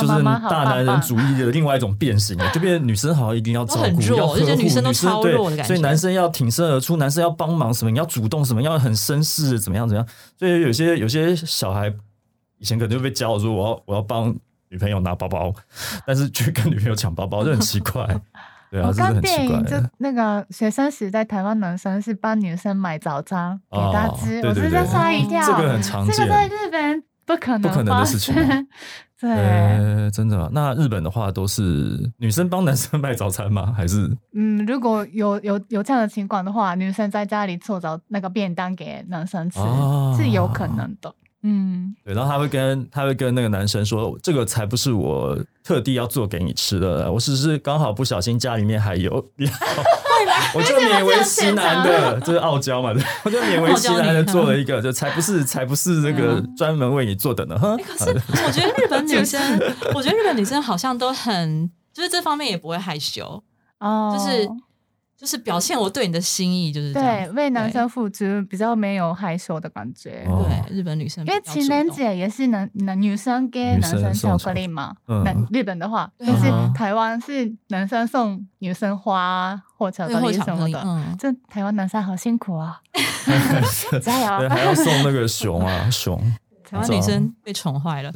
[0.00, 4.82] 就是大男人主义的另外一种变形 就变成女生好像一定要照顾，要呵护女生，
[5.20, 10.08] 对，所以男生要挺身而出，男生要帮忙什么，你要主动什么，要很绅士，怎么样怎么样。
[10.38, 11.92] 所以有些有些小孩
[12.58, 14.34] 以前可能就被教说，我要我要帮。
[14.72, 15.52] 女朋友拿包包，
[16.06, 18.06] 但是去跟女朋友抢包包，就很奇怪。
[18.70, 25.44] 对啊，我看电影就那个学生时代，台湾男生是帮女生买早餐给她吃，我直接吓一跳。
[25.44, 28.34] 这个很常见，这个在日本不可能，不可能的事情。
[29.20, 30.48] 对，真的。
[30.52, 33.70] 那日本的话，都是女生帮男生买早餐吗？
[33.76, 34.16] 还是？
[34.34, 39.58] 嗯，如果有有有这样的情况的话，女生在家里做早那个便当给男生吃，
[40.16, 41.12] 是有可能的。
[41.42, 49.12] 嗯，对，然后他会跟他会跟那个男生说，这个才不是我特地要做给你吃的，我只是刚好不小心家里面还有，
[50.54, 52.90] 我就勉为其难的，这是傲娇嘛，
[53.24, 57.56] 我就勉为其难的做了一个，就才不是才不是那个专门为你做的呢。
[57.58, 58.10] 可是
[58.46, 59.40] 我觉得日本女生，
[59.94, 63.42] 我觉得日本女生好像都很，就是这方面也不会害羞
[63.78, 64.48] 哦，就是。
[65.20, 70.24] 就是表现我对你的心意，就是对为男生付出比较没有害羞的感觉。
[70.24, 74.94] 对日本女生，因为情人节也是男男女生给男生巧克力嘛。
[75.06, 80.82] 那日本的话，但是台湾是男生送女生花或巧克力什么的。
[81.18, 82.80] 这台湾男生好辛苦啊！
[84.00, 84.48] 加油！
[84.48, 86.18] 还要送那个熊啊 熊。
[86.64, 88.10] 台湾女生被宠坏了。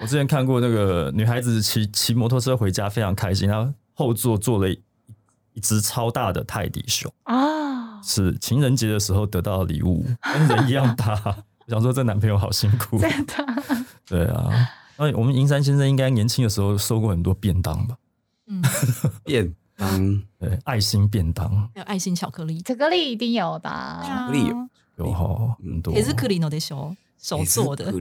[0.00, 4.72] 我之前看过那个女孩子骑骑摩托车回家非常开心，然后后座坐了。
[5.60, 11.12] 一只超大的泰迪熊啊，是情人节的时候得到的礼物， 跟人一样大。
[11.66, 12.98] 我 想说，这男朋友好辛苦。
[12.98, 13.34] 真的。
[14.06, 14.48] 对啊，
[14.96, 17.94] 那我们银山先生应该年轻的时候收过很多便当吧？
[18.46, 18.62] 嗯，
[19.22, 24.02] 便当，对，爱心便当，还有爱心巧克力，巧克力一定有吧。
[24.02, 25.92] 巧克力有，巧克有哈很多。
[25.92, 27.92] 也是克里诺的手手做的。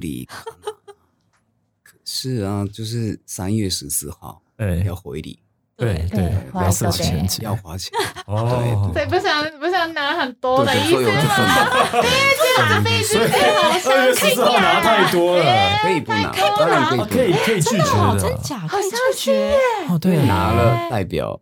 [1.83, 5.39] 可是啊，就是三月十四号，哎，要回礼。
[5.79, 7.91] 对对，要花钱，要花钱
[8.25, 8.91] 哦。
[8.93, 11.09] 对，不想不想拿很多的意思吗？
[12.01, 15.43] 第一次拿费是最好二月十四号拿太多了，
[15.81, 18.67] 可以不拿，当然可以，可以可以拒绝的，真假？
[18.67, 19.57] 可以拒绝
[19.89, 21.39] 哦，对，拿了代表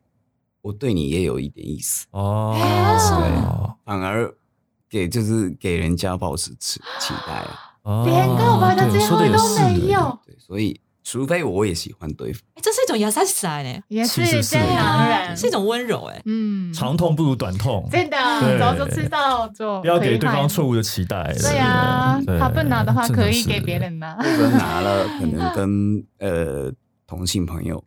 [0.61, 4.31] 我对你也有一点意思哦，对，反而
[4.87, 7.33] 给就是给人家保持期期待
[7.81, 10.79] 啊，连告白的机会都没有，对，所以。
[11.09, 15.47] 除非我也喜欢对方，这是一种亚萨西呢，也是这样，是。
[15.47, 18.17] 一种温柔哎，嗯，长痛不如短痛，真的，
[18.59, 26.69] 早就知道就不要给对方错误的期待，对呀，他不拿的话可以给别人拿，如果拿了 可能跟呃
[27.07, 27.81] 同性朋友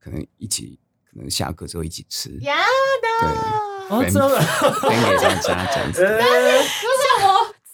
[0.00, 4.40] 可能一起，可能下课之后一起吃，要的，对，真的。
[4.80, 7.25] 分给大家这样子，但是不是我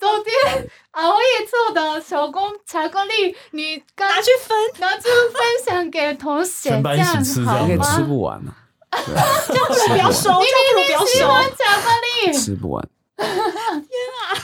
[0.02, 0.68] 昨天。
[0.90, 7.06] 熬夜做的手工巧克力，你拿去分，拿去分享给同学，这样
[7.46, 7.96] 好吗？
[7.96, 8.52] 吃不完啊，
[8.90, 10.42] 这样 不如不要收，这样
[10.74, 11.06] 不如不要收。
[11.06, 11.88] 喜欢巧克
[12.26, 12.88] 力，吃不完。
[13.16, 14.36] 天啊，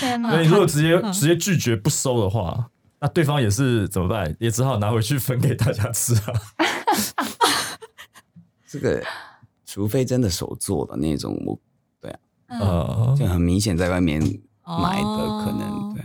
[0.00, 0.30] 天哪！
[0.30, 4.34] 那你如果直接直接拒绝不收的话，那对方也是怎么办？
[4.40, 6.32] 也只好拿回去分给大家吃啊。
[8.66, 9.04] 这个，
[9.66, 11.56] 除非真的手做的那种，我
[12.00, 14.20] 对啊，呃，就很明显在外面。
[14.66, 16.04] 买的可能对，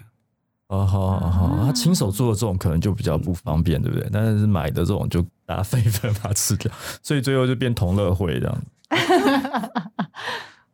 [0.67, 4.08] 哦好好，他亲手做的这种可能就比较不方便，对不对？
[4.12, 6.71] 但是买的这种就大家分一分把它吃掉，
[7.02, 8.65] 所以最后就变同乐会这样 子。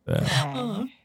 [0.04, 0.21] 对，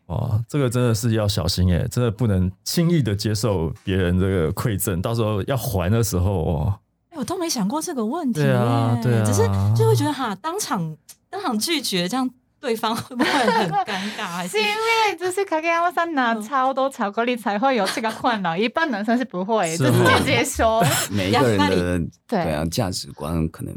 [0.07, 6.73] 哇，这个真的是要小心哎，真的不能轻易的接受别人这个馈赠，到时候要还的时候，
[7.11, 9.42] 哎，我都没想过这个问题，对啊，对啊，只是
[9.77, 10.97] 就会觉得哈，当场
[11.31, 12.29] 当场拒绝这样。
[12.62, 14.48] 对方 会不会很尴尬？
[14.48, 20.81] 是因为就是卡卡亚山拿超多巧克力才会有这个困扰，一般男生是不会，就直接说。
[21.11, 23.75] 每一个人的对啊价值观可能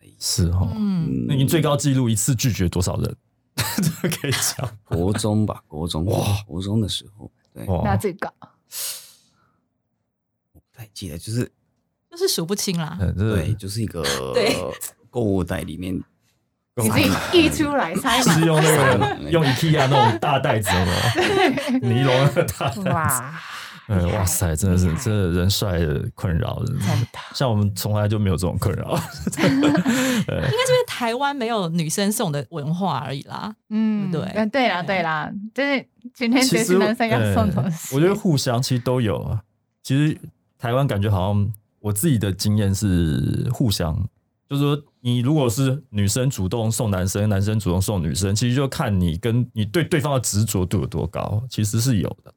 [0.00, 0.72] 对是哦。
[0.74, 3.16] 嗯，那你最高纪录一次拒绝多少人？
[3.76, 4.78] 这可以讲。
[4.84, 7.66] 国中吧，国中哇，国中的时候对。
[7.84, 8.32] 那这个
[10.52, 11.52] 我不太记得，就是
[12.10, 12.98] 就是数不清啦。
[13.18, 14.02] 对，就是一个
[15.10, 16.02] 购物袋里面。
[16.76, 22.80] 已经溢出来，是用那个用 IKEA 那种大袋子的尼龙的大袋子。
[22.88, 23.40] 哇，
[23.88, 26.86] 嗯，哇塞，真的是这人帅的困扰，真的。
[27.34, 28.92] 像我们从来就没有这种困扰。
[29.36, 33.52] 应该是因为台湾没有女生送的文化而已啦。
[33.68, 39.40] 嗯，对，嗯，对啦，对啦，就是今天其实男生要送东西，我觉得互相其实都有啊。
[39.82, 40.16] 其实
[40.56, 44.08] 台湾感觉好像我自己的经验是互相。
[44.48, 52.34] 就是说，你如果是女生主动送男生，男生主动送女生，其实就看你跟你对对方的执着度有多高，其实是有的。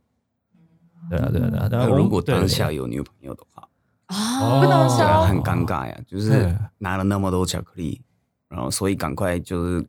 [1.10, 1.86] 对啊，对啊，对啊。
[1.88, 3.68] 如果当下有女朋友的话，
[4.06, 6.00] 啊，不能说很尴尬呀。
[6.08, 8.02] 就是拿了那么多巧克力，
[8.48, 9.86] 然后所以赶快就是，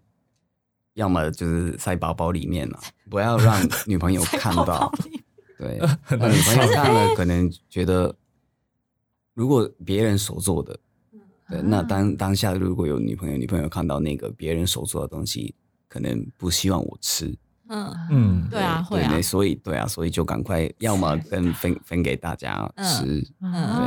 [0.95, 3.57] 要么就是塞包包里面了， 不要让
[3.87, 4.93] 女朋友看到。
[5.57, 5.79] 对，
[6.11, 8.13] 女朋友看了可能觉得，
[9.35, 10.77] 如果别人所做的。
[11.49, 15.55] 对，那当当下如果有女朋友，女朋友看到那个别人手做的东西，
[15.89, 17.37] 可能不希望我吃。
[17.69, 23.27] 嗯嗯，对啊，会啊，所以对啊，所以就赶快，要么跟分分给大家吃。
[23.41, 23.85] 嗯，对。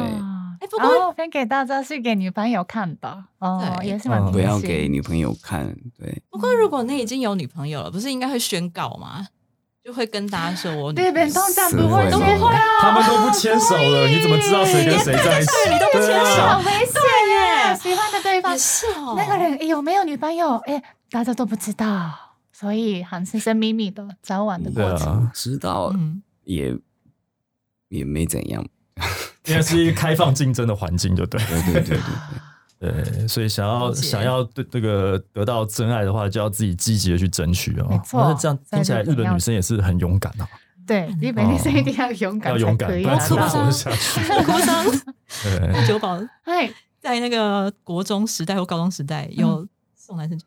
[0.60, 5.76] 哎，不过分给大家是给女朋友看的哦，也是蛮不要给女朋友看。
[5.96, 6.22] 对。
[6.32, 9.28] 不过如果你已经有女朋友了，不是应该会宣告吗？
[9.88, 15.52] 就会跟大家说，我对边通常不会，都不会啊，他们都不牵手了，你怎么知道谁跟谁在一起？
[15.72, 17.74] 你都不牵手，好危险耶！
[17.74, 20.58] 喜欢的对方是哦，那个人有没有女朋友？
[20.66, 22.12] 哎，大家都不知道，
[22.52, 25.96] 所以很神神秘秘的早晚的过程，知道
[26.44, 26.78] 也
[27.88, 28.68] 也没怎样，
[29.48, 31.98] 因为是一个开放竞争的环境，就对，对对对对。
[32.80, 37.88] 对，所以想要想要对这个得到真爱的话，就要自己积极的去争取哦。
[37.90, 40.48] 没错，这样听起来日本女生也是很勇敢的。
[40.86, 44.22] 对，日本女生一定要勇敢，要勇敢，不然怎么活下去？
[44.46, 44.86] 国商，
[45.44, 50.40] 对，九保，哎，在那个国中时代或高中时代有送男生。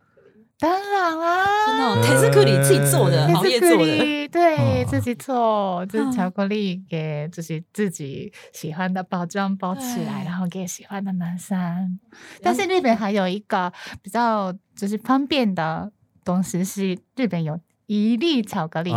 [0.61, 11.99] 当然啦，真的，田斯克里自己做的，熬夜做的，对自己做，就是巧克力给就是自己喜欢的包装包起来，然后给喜欢的男生。
[12.42, 15.90] 但是日本还有一个比较就是方便的
[16.25, 18.90] 东西是，日本有一粒巧克力，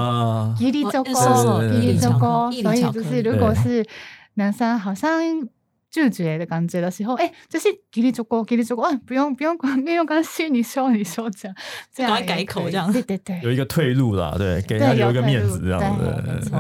[0.60, 3.86] 一粒就够，一粒就够，所以就是如果是
[4.34, 5.47] 男生好像。
[5.93, 11.56] 拒绝的感觉的时候，哎，就是给你做过，给你做过，不用不用管，没有关系，你说你说这样，
[11.93, 16.51] 这样改口这样，对对对，有一个退路啦，对，给他留一个面子这样子。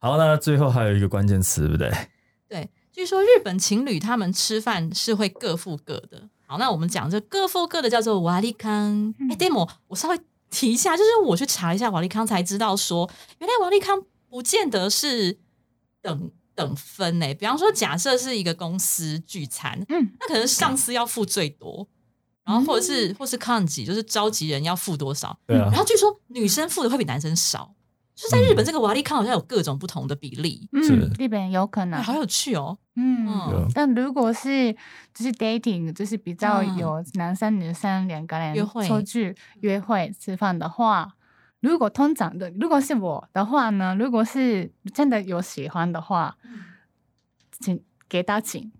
[0.00, 1.92] 好，那最后还有一个关键词，对不对？
[2.48, 6.28] 对，据说日本情侣他们吃饭是会各付各的。
[6.44, 9.14] 好，那我们讲这各付各的叫做瓦利康。
[9.30, 10.18] 哎，demo，我稍微
[10.50, 15.38] 提一下，就是我去查一下瓦利康才知道说，原来瓦利康不见得是
[16.02, 16.32] 等。
[16.58, 17.32] 等分呢？
[17.34, 21.86] 比方说，假设是一个公司聚餐，嗯，那可能上司要付最多，
[22.44, 25.38] 然后或者是或是抗级，就是召集人要付多少？
[25.46, 25.68] 对啊。
[25.70, 27.72] 然后据说女生付的会比男生少，
[28.16, 30.68] 就在日本这个瓦力康好像有各种不同的比例。
[30.72, 32.76] 嗯，日本有可能，好有趣哦。
[32.96, 34.72] 嗯，但如果是
[35.14, 41.14] 就是 dating，就是比较有男生女生两个人约会出去约会吃饭的话。
[41.60, 43.96] 如果通常的，如果是我的话呢？
[43.98, 46.36] 如果是真的有喜欢的话，
[47.58, 48.70] 请给他请。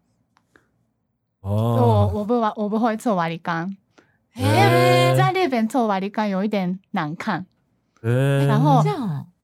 [1.41, 3.77] 哦，我我不我不会做瓦里干，
[4.35, 7.47] 因为在那边做瓦里干有一点难看。
[8.01, 8.85] 然后，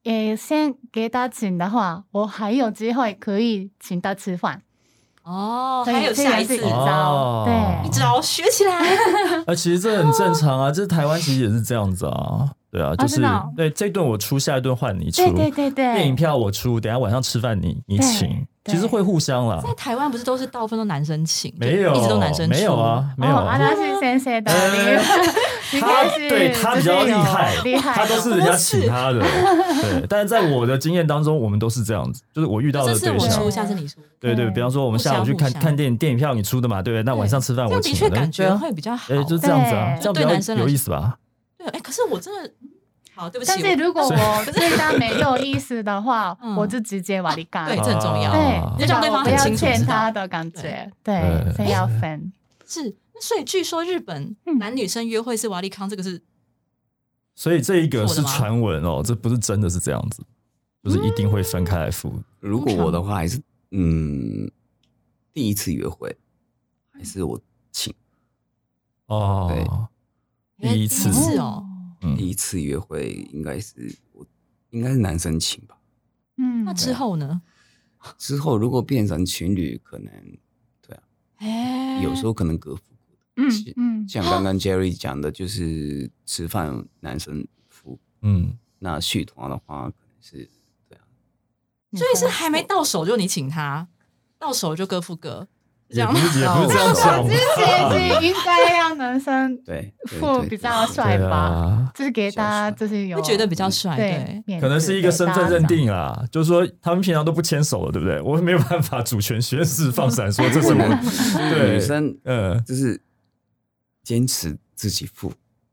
[0.02, 4.62] 也先给他请的话，我还有机会可以请他吃饭。
[5.24, 8.78] 哦，还有下一次招，对，一招学起来。
[9.46, 12.52] 啊，其实这很正常啊，这台湾其实也是这样子啊。
[12.74, 13.22] 对啊，就是
[13.56, 15.22] 对这顿我出，下一顿换你出。
[15.22, 19.62] 对对对对，电影票我出，等下晚上吃饭你你请，其实会互相啦。
[19.64, 23.36] 在台湾不是都是大部分都男生请，没有一直都男生出，没有啊，没有。
[23.36, 24.50] 阿拉是先生的，
[25.80, 29.20] 他 对他比较厉害，厉害，他都是人家请他的。
[29.80, 34.00] 对，但是在我的经验当中，我们都是这样子，就是我遇到的对象，出，下次你出。
[34.18, 37.04] 对对，比方说我们下午去看看电影，电影票你出的嘛，对不对？
[37.04, 37.92] 那晚上吃饭我请。
[37.92, 41.16] 的确感觉会比较好，哎，就这样子啊，这样比较有意思吧？
[41.56, 42.50] 对，哎，可是我真的。
[43.14, 43.52] 好，对不起。
[43.54, 47.66] 但是如果我对他没有意思的话， 我就直接瓦里干。
[47.66, 48.32] 对，这很重要。
[48.32, 50.90] 对，就让对方很清楚他的感觉。
[51.02, 52.32] 对，非要分。
[52.66, 56.20] 是，所以据说日本男女生约会是瓦利康，这个是。
[57.36, 60.22] 所以这一个是传闻哦，这不是真的是这样子，
[60.82, 62.22] 就是一定会分开来付。
[62.40, 64.50] 如果我的话，还是嗯，
[65.32, 66.16] 第一次约会
[66.92, 67.40] 还是我
[67.72, 67.92] 请。
[69.06, 69.88] 哦，
[70.58, 71.64] 对，第一次哦。
[72.16, 74.26] 第一次约会应该是我，
[74.70, 75.78] 应该是男生请吧。
[76.36, 77.42] 嗯，那之后呢？
[78.18, 80.12] 之后如果变成情侣，可能
[80.82, 81.02] 对啊，
[81.36, 83.18] 哎，有时候可能各付各的。
[83.36, 90.50] 嗯嗯，像刚刚 Jerry 讲的，就是吃饭男生付，嗯，那续团的话可能是
[90.88, 91.04] 对啊。
[91.92, 93.88] 所以是还没到手就你请他，
[94.38, 95.48] 到手就各付各。
[95.88, 108.20] 也不是也不是这是应该让男生对付比较帅吧，就是给大家就是有觉得比较帅，对，可能是一个身份认定啊，就是说他们平常都不牵手了，对不对？
[108.22, 110.78] 我没有办法主权宣誓放闪说这是我
[111.52, 113.00] 对女生，呃，就是
[114.02, 115.32] 坚持自己付，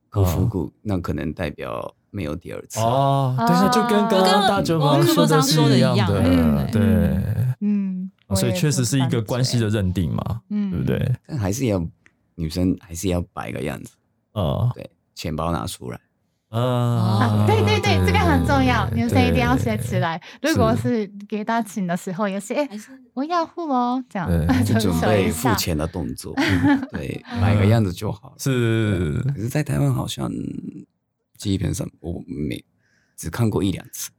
[0.09, 2.79] 不复古，那可能代表没有第二次。
[2.79, 3.33] 哦。
[3.37, 6.81] 对啊，就跟刚刚大舅妈说的是一样的，对，
[7.61, 7.80] 嗯。
[8.35, 11.15] 所以确实是一个关系的认定嘛，对不对？
[11.27, 11.85] 但还是要
[12.35, 13.91] 女生还是要摆个样子，
[14.33, 15.99] 哦，对，钱包拿出来，
[16.49, 20.21] 啊，对对对，这个很重要，女生一定要学起来。
[20.41, 22.67] 如果是给他请的时候，也是哎，
[23.13, 24.29] 我要付哦，这样
[24.65, 26.33] 就准备付钱的动作，
[26.91, 28.35] 对，摆个样子就好。
[28.37, 30.31] 是，可是，在台湾好像
[31.37, 32.63] 基本上我没
[33.15, 34.09] 只看过一两次。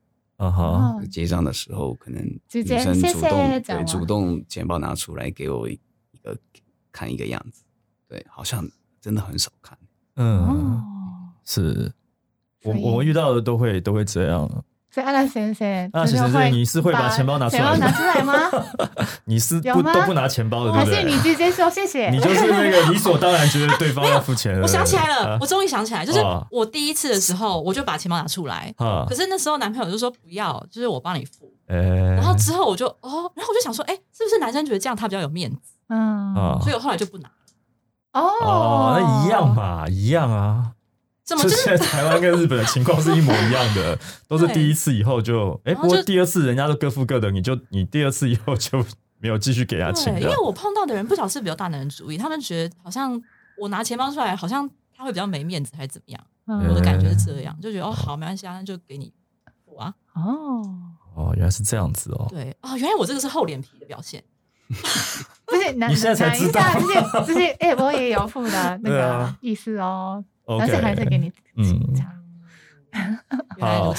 [0.42, 1.00] 啊哈！
[1.08, 5.78] 结账的时候，可能女生主动对主动钱包拿出来给我一
[6.20, 6.36] 个
[6.90, 7.62] 看一个样子，
[8.08, 8.68] 对，好像
[9.00, 9.78] 真的很少看。
[10.16, 10.82] 嗯，
[11.44, 11.92] 是
[12.64, 14.64] 我我遇到的都会都会这样。
[14.92, 17.78] 所以阿拉先生，阿拉先生，你是会把钱包拿出来？
[17.78, 18.34] 拿出来吗？
[19.24, 20.96] 你是不都不拿钱包的，对不对？
[20.96, 22.10] 还是你直接说谢谢？
[22.10, 24.60] 你就是那个理所当然觉得对方要付钱。
[24.60, 28.70] 我想起来了，我终于想起来，就是我第一次的时候，我就把钱包拿出来。
[29.08, 31.50] 可是那时候男朋友就说不要，就是我帮你付。
[31.66, 35.72] 然后之后我就哦，然后我就想说，哎，是不是男生觉得这样他比较有面子？
[35.88, 37.30] 嗯，所以我后来就不拿。
[38.12, 40.72] 哦，那一样嘛，一样啊。
[41.36, 48.84] 就现在台湾跟日本的情况是一模一样的， 都是第一次以后就哎，不过第二次人家都各付各的，你就你第二次以后就
[49.18, 50.20] 没有继续给他钱。
[50.20, 53.20] 因为我碰到的人不少是比较大男人主义，他们觉得好像
[53.58, 56.20] 我拿钱包出来，好像他会比较没面子还是怎么样？
[56.68, 59.12] 我的感觉是这样，就觉得哦好没关系啊，那就给你
[59.64, 59.94] 付啊。
[60.14, 60.62] 哦
[61.14, 62.26] 哦，原来是这样子哦。
[62.28, 64.22] 对哦，原来我这个是厚脸皮的表现。
[65.46, 70.24] 不是， 你现在才知道，就是就是哎，我也有付的那个意思哦。
[70.46, 71.94] 但是还是给你嗯，
[73.60, 73.94] 好，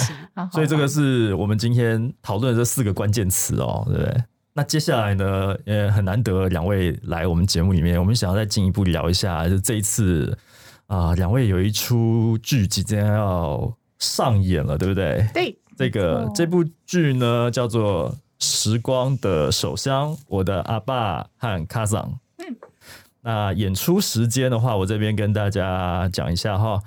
[0.52, 4.24] 所以这个是我们今天讨论的这四个关键词哦，对不对？
[4.54, 10.38] 那接下来呢，也很难得两位来我们节目里面，我们想要再进一步聊一下，就这一次
[10.86, 15.28] 啊，两位有一出剧即将要上演了，对不对？
[15.34, 22.20] 对，这个这部剧呢叫做《时光的手香》，我的阿爸和卡桑。
[23.24, 26.80] 嗯，那演出时间的话，我这边跟大家讲一下哈。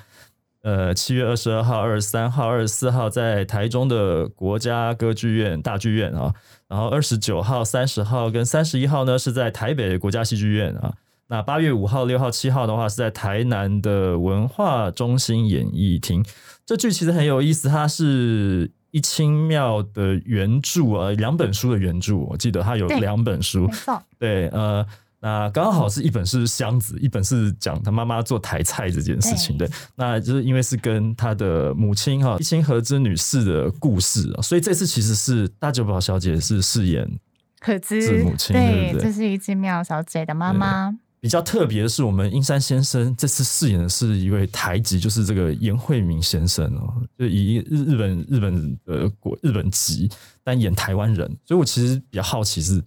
[0.63, 6.35] 呃，七月二十二号、二十三号、二十四号在台中的国家歌剧院大剧院啊，
[6.67, 10.95] 然后二十九号、三十号跟三十一号呢是在台北国家戏剧院啊。
[11.29, 16.25] 那八月五号、六号、七号的话是在台南的文化中心演艺厅。
[16.65, 23.71] 这剧其实很有意思，它是一清妙的原著啊，两本书的原著，我记得它有两本书，
[24.19, 24.85] 对，呃。
[25.27, 29.69] 那刚好是一本是箱子，一本是讲他妈妈做台菜这件事情的。
[29.97, 37.11] 那就是因为是跟他的母亲哈一清和之女士的故事啊，所以这次其实是大久保小姐是饰演
[37.59, 40.97] 可之母亲，对这是一清妙小姐的妈妈。
[41.19, 50.09] 比较特别的是，我们英山先生这次饰演的是一位台籍，就是这个严惠明先生哦，就以日日本日本呃国日本籍，
[50.45, 51.27] 但演台湾人。
[51.45, 52.81] 所以我其实比较好奇是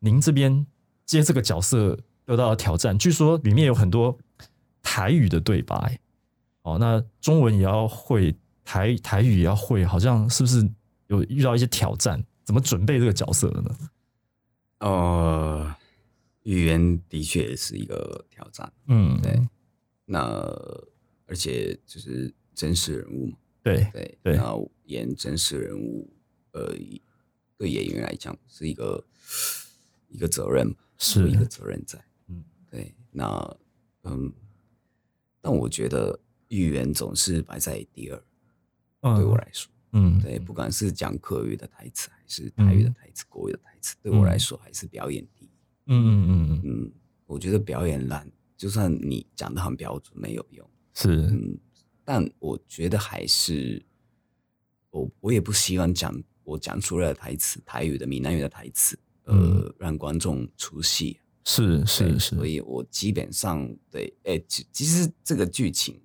[0.00, 0.66] 您这边。
[1.06, 4.18] 接这个角色得到了挑战，据说里面有很多
[4.82, 6.00] 台语的对白，
[6.62, 8.34] 哦，那中文也要会，
[8.64, 10.68] 台台语也要会，好像是不是
[11.06, 12.22] 有遇到一些挑战？
[12.44, 13.76] 怎么准备这个角色的呢？
[14.78, 15.74] 呃，
[16.42, 19.40] 语言的确是一个挑战，嗯，对，
[20.04, 20.20] 那
[21.26, 26.08] 而且就是真实人物嘛，对对对，然后演真实人物，
[26.52, 26.74] 呃，
[27.56, 29.04] 对演员来讲是一个
[30.08, 30.74] 一个责任。
[30.98, 33.56] 是一个责任在，嗯，对，那
[34.04, 34.32] 嗯，
[35.40, 36.18] 但我觉得
[36.48, 45.50] 语言总是摆在第二，对我来说，嗯，对，不管是讲客语的台词还是台语的台词、国语的台词，对我来说还是表演第一，
[45.86, 46.92] 嗯嗯嗯嗯，
[47.26, 51.58] 我觉得表演烂，就算你讲的很标准没有用，是，嗯，
[52.04, 53.84] 但我觉得还是，
[54.90, 58.98] 我我也不希望讲我讲出来的台词，台语的闽南语的台词。
[59.26, 61.20] 呃，让观众出戏。
[61.48, 66.02] 是是是，所以我基本上对，哎，其其实这个剧情，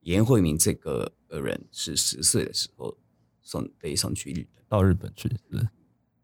[0.00, 2.98] 严慧明这个人是十岁的时候
[3.40, 5.68] 送被送去日本，到日本去是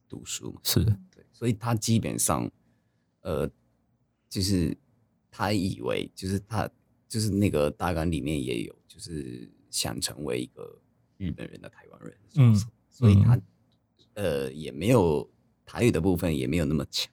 [0.09, 0.83] 读书嘛，是。
[0.85, 2.51] 对，所以他基本上，
[3.21, 3.49] 呃，
[4.29, 4.77] 就是
[5.31, 6.69] 他以为就是他
[7.07, 10.77] 就是那个大纲里面也有，就是想成为一个
[11.19, 12.53] 日本人的台湾人，嗯，
[12.91, 13.41] 所以他
[14.15, 15.31] 呃也没有。
[15.67, 17.13] 台语的部分也没有那么强，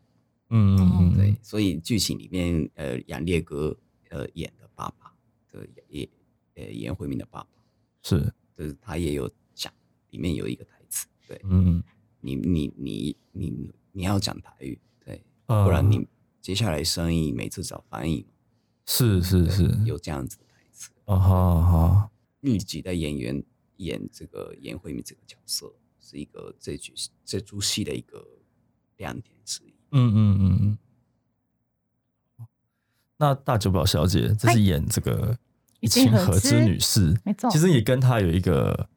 [0.50, 3.76] 嗯嗯嗯，对，所以剧情里面，呃，杨烈哥
[4.10, 5.12] 呃演的爸爸
[5.52, 6.08] 对也
[6.54, 7.50] 呃严慧明的爸爸
[8.04, 9.74] 是，就是他也有讲，
[10.12, 11.84] 里面有一个台词，对，嗯，
[12.22, 16.08] 你你你你你要讲台语，对，不然你
[16.40, 18.24] 接下来生意每次找翻译，
[18.86, 23.44] 是是是，有这样子的台词，啊哈哈，日籍的演员
[23.78, 26.94] 演这个严慧明这个角色，是一个这剧
[27.26, 28.24] 这出戏的一个。
[28.98, 29.74] 亮点之一。
[29.92, 30.78] 嗯嗯嗯嗯。
[33.18, 35.38] 那大久保小姐，这是演这个
[35.88, 37.50] 清和之女士，没错。
[37.50, 38.88] 其实也跟她有一个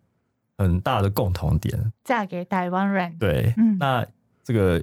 [0.58, 3.16] 很大的共同点，嫁给台湾人。
[3.18, 3.76] 对，嗯。
[3.78, 4.04] 那
[4.42, 4.82] 这个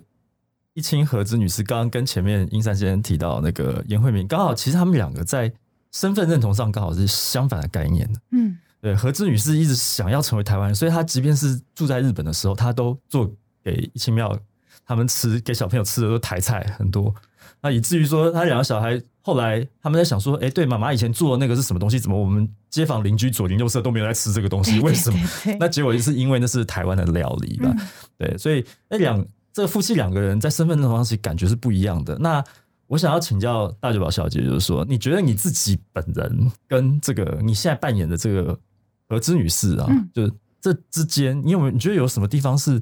[0.74, 5.52] 一清和之女士，刚刚跟前面英山先生提到那个严慧明，刚好其实他们两个在
[5.92, 8.20] 身份认同上刚好是相反的概念的。
[8.32, 8.96] 嗯，对。
[8.96, 13.30] 和之女士一直想要成为台湾人，所以她即便是住在日本的时候，她都做
[13.62, 14.40] 给一清庙。
[14.86, 17.14] 他们吃给小朋友吃的都台菜很多，
[17.62, 21.98] 那以至于说他两个小孩后来他们在想说，哎，对，妈妈以前做的那个是什么东西？
[21.98, 24.80] 怎么我们街坊邻居左邻右舍都没有在吃这个东西？
[24.84, 25.20] 为什么？
[25.60, 27.74] 那结果就是因为那是台湾的料理吧？
[28.18, 32.18] 对，所以那两这个夫妻两个人在身份认同上其实感觉是不一样的。
[32.20, 32.44] 那
[32.88, 38.60] 我想要请教大酒保小姐，就是说，你觉得你自己本人跟这个你现在扮演的这个
[39.08, 40.30] 何之女士啊，就
[40.60, 42.82] 这之间，你有没有你觉得有什么地方是？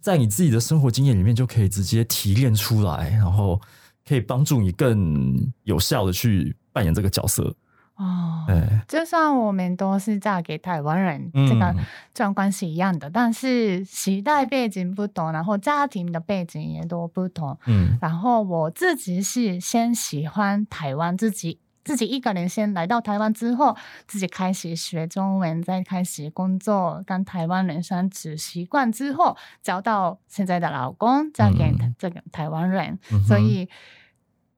[0.00, 3.60] 在你自己的生活经验里面，就可以直接提炼出来，然后
[4.08, 7.54] 可以帮助你更有效的去扮演这个角色。
[7.96, 11.74] 哦，哎，就算我们都是嫁给台湾人，这个
[12.14, 17.58] 这段关系一样的，但是时代背景不同，然后家庭的背景也都不同。
[17.66, 21.58] 嗯，然后我自己是先喜欢台湾自己。
[21.84, 23.76] 自己一个人先来到台湾之后，
[24.06, 32.98] 自己开始学中文，再开始工作，跟台湾人相处习惯之后，找到现在的老公，嫁给这个台湾人。
[33.26, 33.68] 所以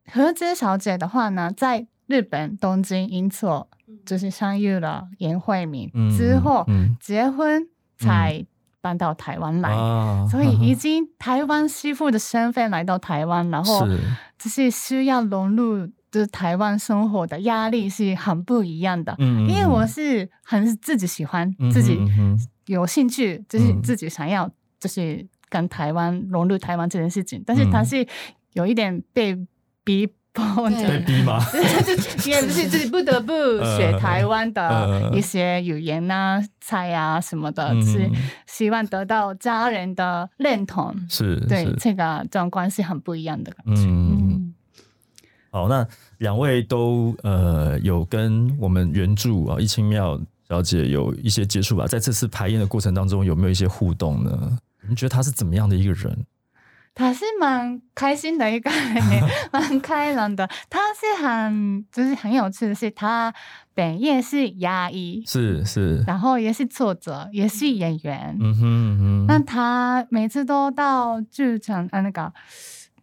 [0.07, 3.69] 何姿小姐的话呢，在日本东京因错
[4.05, 6.67] 就是相遇了严慧敏之后，
[7.01, 8.45] 结婚才
[8.81, 9.71] 搬到台湾来，
[10.29, 13.87] 所以已经台湾媳妇的身份来到台湾，然后
[14.37, 19.17] 就是需要融入就是台湾生活的压力是很不一样的。
[19.19, 21.99] 嗯，因为我是很自己喜欢自己
[22.67, 24.49] 有兴趣，就是自己想要
[24.79, 28.07] 就是跟台湾融入台湾这件事情，但是他是
[28.53, 29.35] 有一点被
[29.83, 30.09] 逼。
[30.35, 31.39] 被逼吗？
[32.25, 33.35] 也不是自己不得不
[33.77, 38.11] 学台湾的一些语言啊、菜啊什么的，是
[38.47, 40.97] 希望得到家人的认同。
[41.07, 43.83] 是对这个这种关系很不一样的感觉。
[43.83, 44.52] 嗯，
[45.53, 45.87] 好，那
[46.19, 51.87] 两位都呃有跟我们原著啊易清妙小姐有一些接触吧？
[51.87, 54.59] 在这次排演的过程当中，有没有一些互动呢？
[54.81, 56.25] 你们觉得她是怎么样的一个人？
[56.95, 59.03] 他是蛮开心的一个人，
[59.51, 60.47] 蛮开朗的。
[60.69, 63.33] 他是很就是很有趣的是，他
[63.73, 68.37] 本业是牙医，是是，然后也是作者，也是演员。
[68.39, 72.31] 嗯哼，那他每次都到剧场啊，那个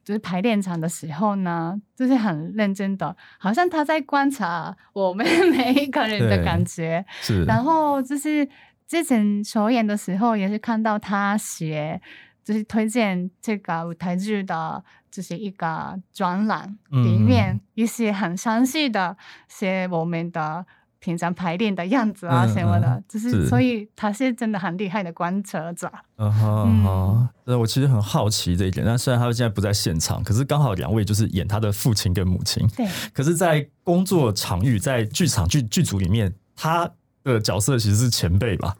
[0.09, 5.23] 就是排练场的时候呢，就是很认真的，好像他在观察我们
[5.55, 7.05] 每一个人的感觉。
[7.21, 8.49] 是，然后就是
[8.87, 12.01] 之前首演的时候，也是看到他写。
[12.41, 19.15] 就是推荐这个舞台剧的，就是一个专栏，里面一些很详细的
[19.47, 20.65] 写我们的
[20.99, 25.89] 平常排练的样子啊什么的，就是所以他是真的很厉害的观察者。
[26.17, 28.85] 嗯哼，那我其实很好奇这一点。
[28.85, 32.67] 那虽然他现在不在现场，可是刚好两位就是演他的父亲跟母亲。
[32.75, 32.87] 对。
[33.13, 36.89] 可是，在工作场域，在剧场剧剧组里面，他
[37.23, 38.75] 的角色其实是前辈吧？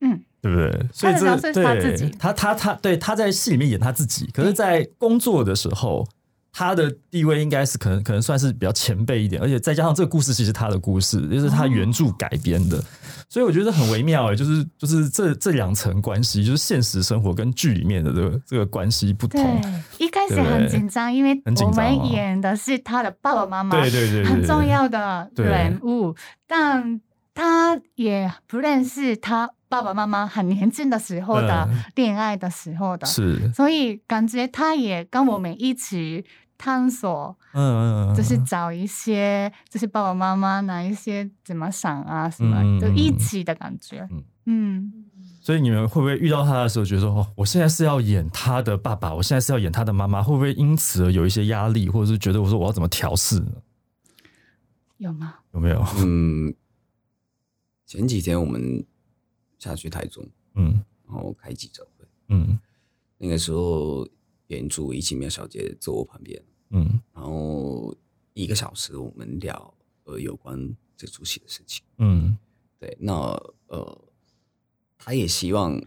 [0.00, 0.22] 嗯。
[0.40, 0.86] 对不对？
[0.92, 6.06] 所以这对他他他对他在戏里面演他自己，可是，在工作的时候，
[6.52, 12.82] 他的地位应该是可能可能算是比较前辈一点，而且再加上这个故事其实他的故事，就是他原著改编的，
[13.28, 19.40] 所以我觉得很微妙哎，就是就是这这两层关系，就是现实生活跟剧里面的这个这个关系不同。
[19.98, 26.14] 一开始很紧张，因为我们演的是他的爸爸妈妈，对对对，很重要的人物，
[26.46, 27.00] 但
[27.34, 29.50] 他也不认识他。
[29.68, 36.24] 爸爸妈妈很年轻的时候的恋爱的时候的，是，所以感觉他也跟我们一起
[36.56, 44.08] 探索，嗯，就是找一些，就是爸爸妈妈哪一些怎么想啊，什么，就一起的感觉，
[44.46, 44.90] 嗯，
[45.42, 53.52] 所以你们会不会遇到他的时候，觉得说，哦，我现在是要演他的爸爸，我现在是要演他的妈妈，会不会因此而有一些压力，或者是觉得我说我要怎么调试呢？
[54.96, 55.34] 有吗？
[55.52, 55.84] 有没有？
[55.98, 56.54] 嗯，
[57.84, 58.82] 前几天我们。
[59.58, 62.58] 下去台中，嗯，然后开记者会，嗯，
[63.16, 64.08] 那个时候
[64.46, 67.94] 原著一起妙小姐坐我旁边，嗯，然后
[68.34, 72.38] 一个小时我们聊呃有关这出戏的事情，嗯，
[72.78, 73.12] 对，那
[73.66, 74.04] 呃，
[74.96, 75.80] 他也希望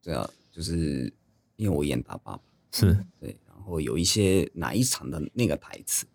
[0.00, 1.12] 这样，就是
[1.56, 3.06] 因为我演大爸爸，是。
[3.18, 6.06] 对，然后有一些哪一场的那个台词，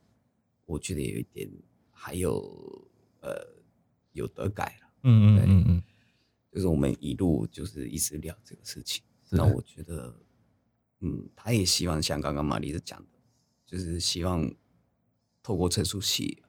[0.65, 1.49] 我觉得有一点
[1.91, 2.87] 还有
[3.21, 3.29] 呃
[4.13, 5.83] 有得改了，嗯嗯嗯嗯。
[6.55, 10.17] 就是我们一路就是一直聊这个事情，那我觉得，
[11.01, 13.19] 嗯，他也希望像刚刚玛丽是讲的，
[13.65, 14.49] 就是希望
[15.43, 16.41] 透过这出戏，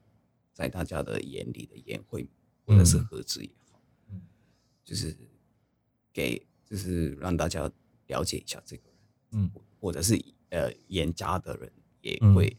[0.52, 2.24] 在大家的眼里的宴会
[2.64, 4.22] 或者是合资也好，嗯，
[4.84, 5.12] 就是
[6.12, 7.68] 给就是让大家
[8.07, 9.00] 了解一下这个人，
[9.32, 9.50] 嗯，
[9.80, 10.14] 或者是
[10.50, 12.57] 呃演家的人也会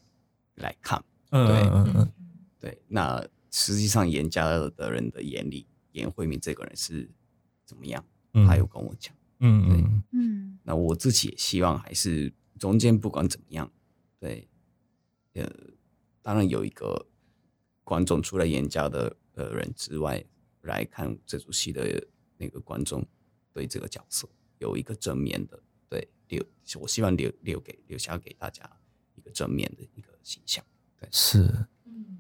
[0.56, 2.12] 来看，对，嗯
[2.60, 7.10] 对，那实际上演家的人的眼里，严慧敏这个人是。
[7.68, 8.04] 怎么样？
[8.48, 10.60] 他有跟我讲，嗯嗯嗯。
[10.64, 13.72] 那我自己也希望还是中间不管怎么样，
[14.20, 14.48] 对，
[15.34, 15.52] 呃，
[16.22, 17.08] 当然有一个
[17.84, 20.24] 观众除了演家的呃人之外
[20.62, 22.06] 来看这出戏的
[22.38, 23.04] 那个观众，
[23.52, 25.60] 对这个角色有一个正面的
[25.90, 26.46] 对留，
[26.80, 28.70] 我希望留留给留下给大家
[29.16, 30.64] 一个正面的一个形象。
[31.00, 31.68] 对，是，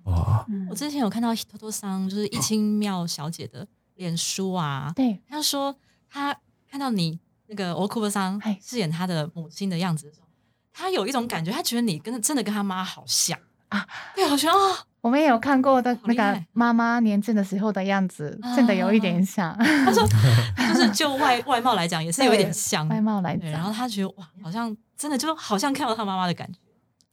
[0.05, 3.67] 哇，我之前有看到托托桑，就是一清妙小姐的。
[3.97, 5.75] 脸书啊，对，他说
[6.09, 6.35] 他
[6.69, 10.27] 看到你那个欧库伯桑饰演他的母亲的样子的时候，
[10.71, 13.37] 他有一种感觉，他觉得你跟真的跟他妈好像
[13.69, 13.85] 啊，
[14.15, 19.55] 对，好像啊，我们也有看过的那个妈妈年轻的时候的样子，真的有一点像。
[19.57, 20.07] 他说，
[20.73, 26.59] 就是就外外貌来讲，也是有一点像外貌来讲，然后他觉得哇，好像真的就好像看到他妈妈的感觉。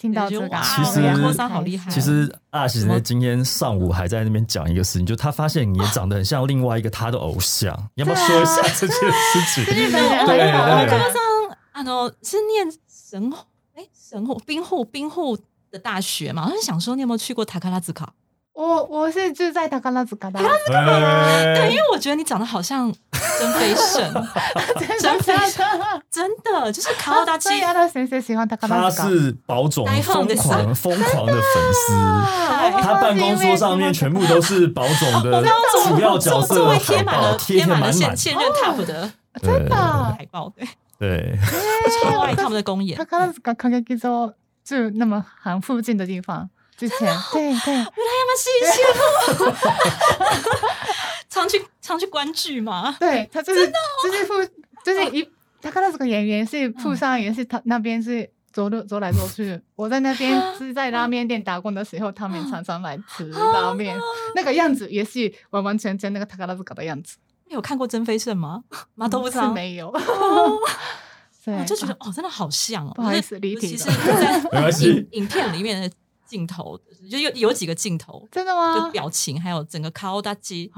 [0.05, 1.01] 听到这个，其实
[1.49, 1.91] 好厉害。
[1.91, 9.65] 其实阿喜在今天上午还在那边讲一个事情，就他发现你也长得很像另外一个他的偶像，你要不要说一下这件事情？
[9.73, 15.39] 对对对，我刚刚啊，喏，是念神户，哎，神户兵户兵户
[15.71, 18.13] 的大学嘛，我就想说，你有没有去过塔克拉兹卡？
[18.55, 22.93] 我我是住在高拉子高达，对，因为我觉得你长得好像
[23.39, 24.15] 真飞神，
[25.01, 25.67] 真飞神，
[26.09, 26.73] 真的。
[26.73, 27.61] 就是卡奥达基。
[27.63, 31.43] 阿拉先生喜欢他，他是宝总疯狂 疯狂的粉
[31.73, 31.93] 丝，
[32.81, 35.43] 他办公桌上面全部都是宝总的
[35.89, 39.11] 主要角色贴满了贴满了现现任 top 的
[39.43, 39.75] 真的
[40.17, 40.65] 海报，对。
[40.97, 41.37] 对，
[42.05, 42.97] 超爱他们的公演。
[42.97, 44.33] 他卡拉子高卡给说
[44.65, 46.49] 住那么很附近的地方。
[46.77, 46.99] 之前
[47.33, 48.83] 对对，原来他们是一些
[51.29, 52.97] 常去常去观剧嘛？
[52.99, 54.35] 对他就是就是附
[54.85, 55.29] 就是一
[55.63, 59.61] 他看到这个演员是附上也是他那边是走路走来走去。
[59.77, 63.97] 我在那边是在拉面店打工的时候，他们常常来吃 拉面，
[64.35, 67.17] 那个样子也是完完全全那个他卡拉斯卡的样子。
[67.47, 68.63] 你有看过真飞盛吗？
[68.95, 69.89] 马头不是没有。
[71.47, 73.69] 我就觉得哦，真的好像哦，不好意思，离题。
[73.69, 75.91] 其实在影影片里面的。
[76.35, 76.77] 镜头
[77.09, 78.75] 就有有几个镜头，真的吗？
[78.75, 80.69] 就表情还有整个卡奥达基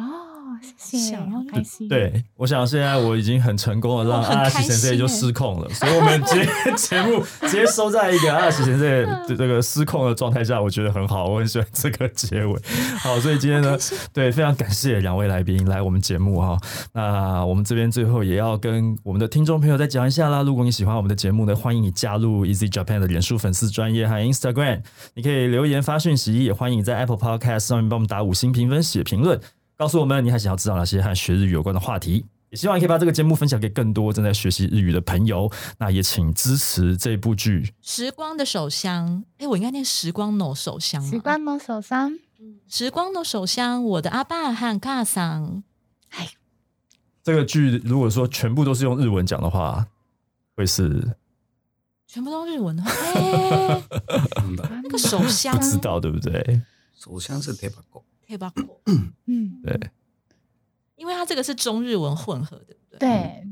[0.47, 1.89] 哦，谢谢，好开心。
[1.89, 12.61] 对，我想现在我已经很成功的 让阿拉西先生就失控了，所以我们节 节目直接收在一个阿拉西先生的这个失控的状态下，我觉得很好，我很喜欢这个结尾。
[12.99, 13.77] 好，所以今天呢，
[14.13, 16.59] 对，非常感谢两位来宾来我们节目哈。
[16.93, 24.83] 那我们这边最后也要跟我们的听众朋友再讲一下啦，如果你喜欢我们的节目呢，欢迎你加入 Easy Japan 的脸书粉丝专业和 Instagram，
[25.15, 25.47] 你可以。
[25.47, 29.41] 留言发讯息，也欢迎在 Apple Podcast 上面帮我们打五星评分、写评论，
[29.77, 32.25] 告诉我们你还想要知道哪些和学日语有关的话题。
[32.49, 35.51] 也希望你可以把这个节目分享给更多正在学习日语的朋友。
[35.79, 39.25] 那也请支持这部剧《时光的手香》。
[39.43, 42.13] 哎，我应该念《时光的手香》时光的手香》。
[42.69, 45.65] 时光的手香，我的阿爸和卡桑。
[46.11, 46.29] 哎，
[47.25, 49.87] 这个剧如果说全部都是用日文讲的话，
[50.55, 51.17] 会是？
[52.07, 52.85] 全部都日文 的，
[54.85, 56.63] 那个手香不知道对不对？
[56.97, 57.53] 手香是
[58.28, 58.80] tebako，tebako，
[59.28, 59.90] 嗯，对，
[60.96, 63.00] 因为它这个是中日文混合，对不对？
[63.00, 63.44] 对，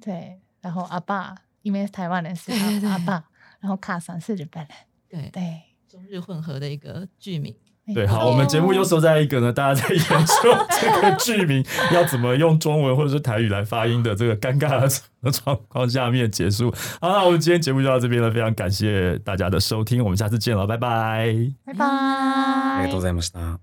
[0.00, 0.40] 对。
[0.60, 2.50] 然后阿爸，因为台湾人是
[2.86, 3.24] 阿爸，
[3.60, 4.76] 然后卡桑是日本人，
[5.08, 7.54] 对对，中日混合的一个剧名。
[7.94, 16.68] 对，好，我们节目又收在一个呢，大家在研究这个剧名要怎么用中文或者是台语来发音的这个尴尬的状况下面结束。
[17.00, 21.32] 好，那我们今天节目就到这边了，非常感谢大家的收听，我们下次见了，拜拜，
[21.64, 23.60] 拜拜，ありがとうございました。